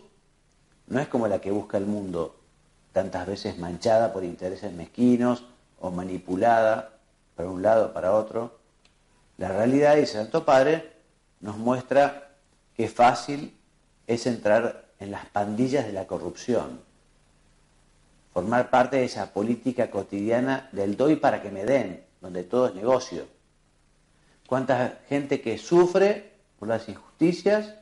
no 0.85 0.99
es 0.99 1.07
como 1.07 1.27
la 1.27 1.41
que 1.41 1.49
busca 1.49 1.79
el 1.79 1.87
mundo, 1.87 2.35
tantas 2.93 3.25
veces 3.25 3.57
manchada 3.57 4.13
por 4.13 4.23
intereses 4.23 4.71
mezquinos, 4.73 5.43
o 5.79 5.89
manipulada 5.89 6.99
para 7.35 7.49
un 7.49 7.63
lado 7.63 7.93
para 7.93 8.13
otro. 8.13 8.60
La 9.41 9.47
realidad, 9.47 9.95
dice 9.95 10.13
Santo 10.13 10.45
Padre, 10.45 10.91
nos 11.39 11.57
muestra 11.57 12.29
que 12.77 12.87
fácil 12.87 13.57
es 14.05 14.27
entrar 14.27 14.85
en 14.99 15.09
las 15.09 15.25
pandillas 15.25 15.87
de 15.87 15.93
la 15.93 16.05
corrupción, 16.05 16.79
formar 18.35 18.69
parte 18.69 18.97
de 18.97 19.05
esa 19.05 19.33
política 19.33 19.89
cotidiana 19.89 20.69
del 20.73 20.95
doy 20.95 21.15
para 21.15 21.41
que 21.41 21.49
me 21.49 21.65
den, 21.65 22.05
donde 22.21 22.43
todo 22.43 22.67
es 22.67 22.75
negocio. 22.75 23.25
Cuánta 24.45 24.99
gente 25.09 25.41
que 25.41 25.57
sufre 25.57 26.33
por 26.59 26.67
las 26.67 26.87
injusticias, 26.87 27.73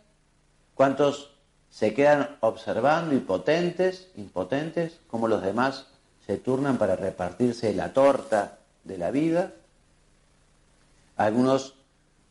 cuántos 0.76 1.36
se 1.70 1.94
quedan 1.94 2.38
observando 2.40 3.14
impotentes, 3.14 4.08
impotentes, 4.16 5.02
como 5.08 5.28
los 5.28 5.42
demás 5.42 5.88
se 6.26 6.38
turnan 6.38 6.78
para 6.78 6.96
repartirse 6.96 7.74
la 7.74 7.92
torta 7.92 8.60
de 8.86 8.98
la 8.98 9.12
vida. 9.12 9.52
Algunos 11.20 11.74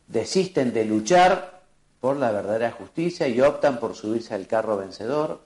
desisten 0.07 0.73
de 0.73 0.83
luchar 0.83 1.61
por 1.99 2.17
la 2.17 2.31
verdadera 2.31 2.71
justicia 2.71 3.27
y 3.27 3.39
optan 3.39 3.79
por 3.79 3.93
subirse 3.93 4.33
al 4.33 4.47
carro 4.47 4.77
vencedor. 4.77 5.41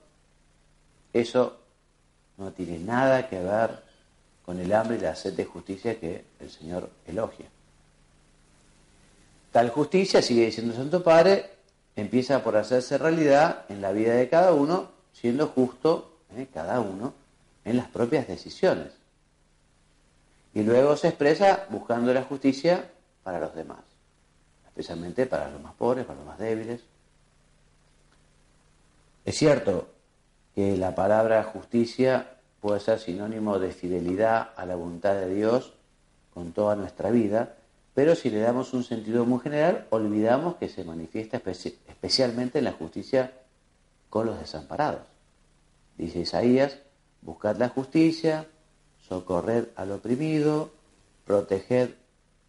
Eso 1.11 1.57
no 2.37 2.53
tiene 2.53 2.79
nada 2.79 3.27
que 3.27 3.41
ver 3.41 3.83
con 4.45 4.61
el 4.61 4.71
hambre 4.71 4.95
y 4.95 5.01
la 5.01 5.13
sed 5.13 5.33
de 5.33 5.43
justicia 5.43 5.99
que 5.99 6.23
el 6.39 6.49
Señor 6.49 6.89
elogia. 7.05 7.47
Tal 9.51 9.71
justicia, 9.71 10.21
sigue 10.21 10.45
diciendo 10.45 10.73
Santo 10.73 11.03
Padre, 11.03 11.49
empieza 11.97 12.45
por 12.45 12.55
hacerse 12.55 12.97
realidad 12.97 13.65
en 13.67 13.81
la 13.81 13.91
vida 13.91 14.13
de 14.13 14.29
cada 14.29 14.53
uno, 14.53 14.89
siendo 15.11 15.47
justo 15.47 16.13
¿eh? 16.37 16.47
cada 16.53 16.79
uno 16.79 17.13
en 17.65 17.75
las 17.75 17.89
propias 17.89 18.25
decisiones. 18.25 18.93
Y 20.53 20.63
luego 20.63 20.95
se 20.95 21.09
expresa 21.09 21.65
buscando 21.69 22.13
la 22.13 22.23
justicia 22.23 22.89
para 23.23 23.39
los 23.39 23.55
demás, 23.55 23.79
especialmente 24.65 25.25
para 25.25 25.49
los 25.49 25.61
más 25.61 25.73
pobres, 25.73 26.05
para 26.05 26.19
los 26.19 26.27
más 26.27 26.37
débiles. 26.37 26.81
Es 29.25 29.37
cierto 29.37 29.87
que 30.53 30.77
la 30.77 30.93
palabra 30.93 31.43
justicia 31.43 32.37
puede 32.61 32.79
ser 32.79 32.99
sinónimo 32.99 33.59
de 33.59 33.71
fidelidad 33.71 34.51
a 34.55 34.65
la 34.65 34.75
voluntad 34.75 35.15
de 35.15 35.33
Dios 35.33 35.73
con 36.33 36.51
toda 36.51 36.75
nuestra 36.75 37.11
vida, 37.11 37.55
Pero 37.93 38.15
si 38.15 38.29
le 38.29 38.39
damos 38.39 38.73
un 38.73 38.83
sentido 38.83 39.25
muy 39.25 39.39
general, 39.39 39.85
olvidamos 39.91 40.55
que 40.55 40.67
se 40.67 40.83
manifiesta 40.83 41.37
especialmente 41.37 42.57
en 42.57 42.65
la 42.65 42.71
justicia 42.71 43.33
con 44.09 44.25
los 44.25 44.39
desamparados. 44.39 45.07
Dice 45.97 46.19
Isaías, 46.19 46.79
buscad 47.21 47.57
la 47.57 47.69
justicia, 47.69 48.47
socorrer 49.07 49.71
al 49.75 49.91
oprimido, 49.91 50.71
proteger 51.25 51.97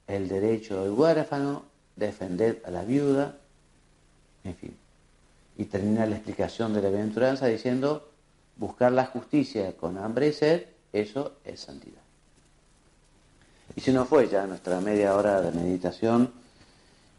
el 0.06 0.28
derecho 0.28 0.82
del 0.82 0.92
huérfano, 0.92 1.64
defender 1.96 2.62
a 2.66 2.70
la 2.70 2.84
viuda, 2.84 3.36
en 4.44 4.54
fin. 4.54 4.76
Y 5.56 5.64
termina 5.66 6.06
la 6.06 6.16
explicación 6.16 6.74
de 6.74 6.82
la 6.82 6.88
bienaventuranza 6.88 7.46
diciendo, 7.46 8.10
buscar 8.56 8.92
la 8.92 9.06
justicia 9.06 9.76
con 9.76 9.98
hambre 9.98 10.28
y 10.28 10.32
sed, 10.32 10.64
eso 10.92 11.32
es 11.44 11.60
santidad. 11.60 12.02
Y 13.76 13.80
si 13.80 13.92
no 13.92 14.04
fue 14.04 14.28
ya 14.28 14.46
nuestra 14.46 14.80
media 14.80 15.16
hora 15.16 15.40
de 15.40 15.50
meditación 15.52 16.32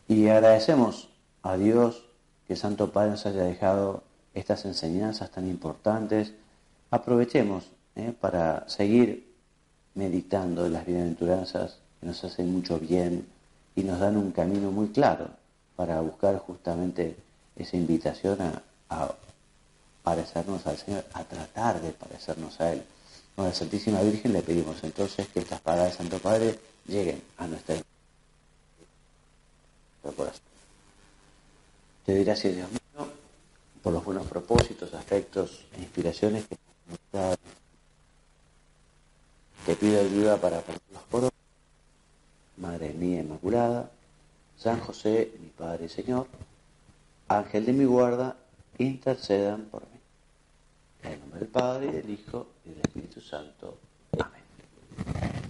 y 0.07 0.27
agradecemos 0.27 1.09
a 1.41 1.57
Dios 1.57 2.05
que 2.47 2.55
Santo 2.55 2.91
Padre 2.91 3.11
nos 3.11 3.25
haya 3.25 3.43
dejado 3.43 4.03
estas 4.33 4.65
enseñanzas 4.65 5.31
tan 5.31 5.47
importantes, 5.47 6.33
aprovechemos 6.91 7.71
¿eh? 7.95 8.13
para 8.19 8.67
seguir 8.69 9.33
meditando 9.95 10.69
las 10.69 10.85
bienaventuranzas 10.85 11.79
que 11.99 12.07
nos 12.07 12.23
hacen 12.23 12.51
mucho 12.51 12.79
bien 12.79 13.25
y 13.75 13.83
nos 13.83 13.99
dan 13.99 14.17
un 14.17 14.31
camino 14.31 14.71
muy 14.71 14.89
claro 14.89 15.29
para 15.75 15.99
buscar 16.01 16.37
justamente 16.39 17.15
esa 17.55 17.77
invitación 17.77 18.37
a, 18.89 19.11
parecernos 20.03 20.65
al 20.67 20.77
Señor, 20.77 21.03
a 21.13 21.23
tratar 21.23 21.81
de 21.81 21.91
parecernos 21.91 22.61
a 22.61 22.73
Él. 22.73 22.83
A 23.37 23.43
la 23.43 23.53
Santísima 23.53 24.01
Virgen 24.01 24.33
le 24.33 24.41
pedimos 24.41 24.83
entonces 24.83 25.27
que 25.27 25.39
estas 25.39 25.59
palabras 25.59 25.97
del 25.97 25.97
Santo 25.97 26.19
Padre 26.19 26.59
lleguen 26.87 27.21
a 27.37 27.47
nuestra 27.47 27.75
corazón. 30.15 30.41
Te 32.05 32.11
diré 32.11 32.23
gracias, 32.25 32.55
Dios 32.55 32.69
mío, 32.69 33.07
por 33.81 33.93
los 33.93 34.05
buenos 34.05 34.27
propósitos, 34.27 34.93
afectos 34.93 35.65
e 35.75 35.81
inspiraciones 35.81 36.45
que 36.45 36.57
Te 39.65 39.75
pido 39.75 39.99
ayuda 39.99 40.37
para 40.37 40.57
los 40.57 41.01
coros. 41.09 41.31
Madre 42.57 42.93
mía 42.93 43.21
Inmaculada, 43.21 43.91
San 44.57 44.79
José, 44.79 45.31
mi 45.41 45.49
Padre 45.49 45.85
y 45.85 45.89
Señor, 45.89 46.27
Ángel 47.27 47.65
de 47.65 47.73
mi 47.73 47.85
guarda, 47.85 48.35
intercedan 48.77 49.65
por 49.65 49.81
mí. 49.81 49.99
En 51.03 51.11
el 51.13 51.19
nombre 51.19 51.39
del 51.39 51.49
Padre, 51.49 51.87
y 51.87 51.91
del 51.91 52.09
Hijo, 52.09 52.47
y 52.65 52.69
del 52.69 52.81
Espíritu 52.81 53.21
Santo. 53.21 53.77
Amén. 54.13 55.44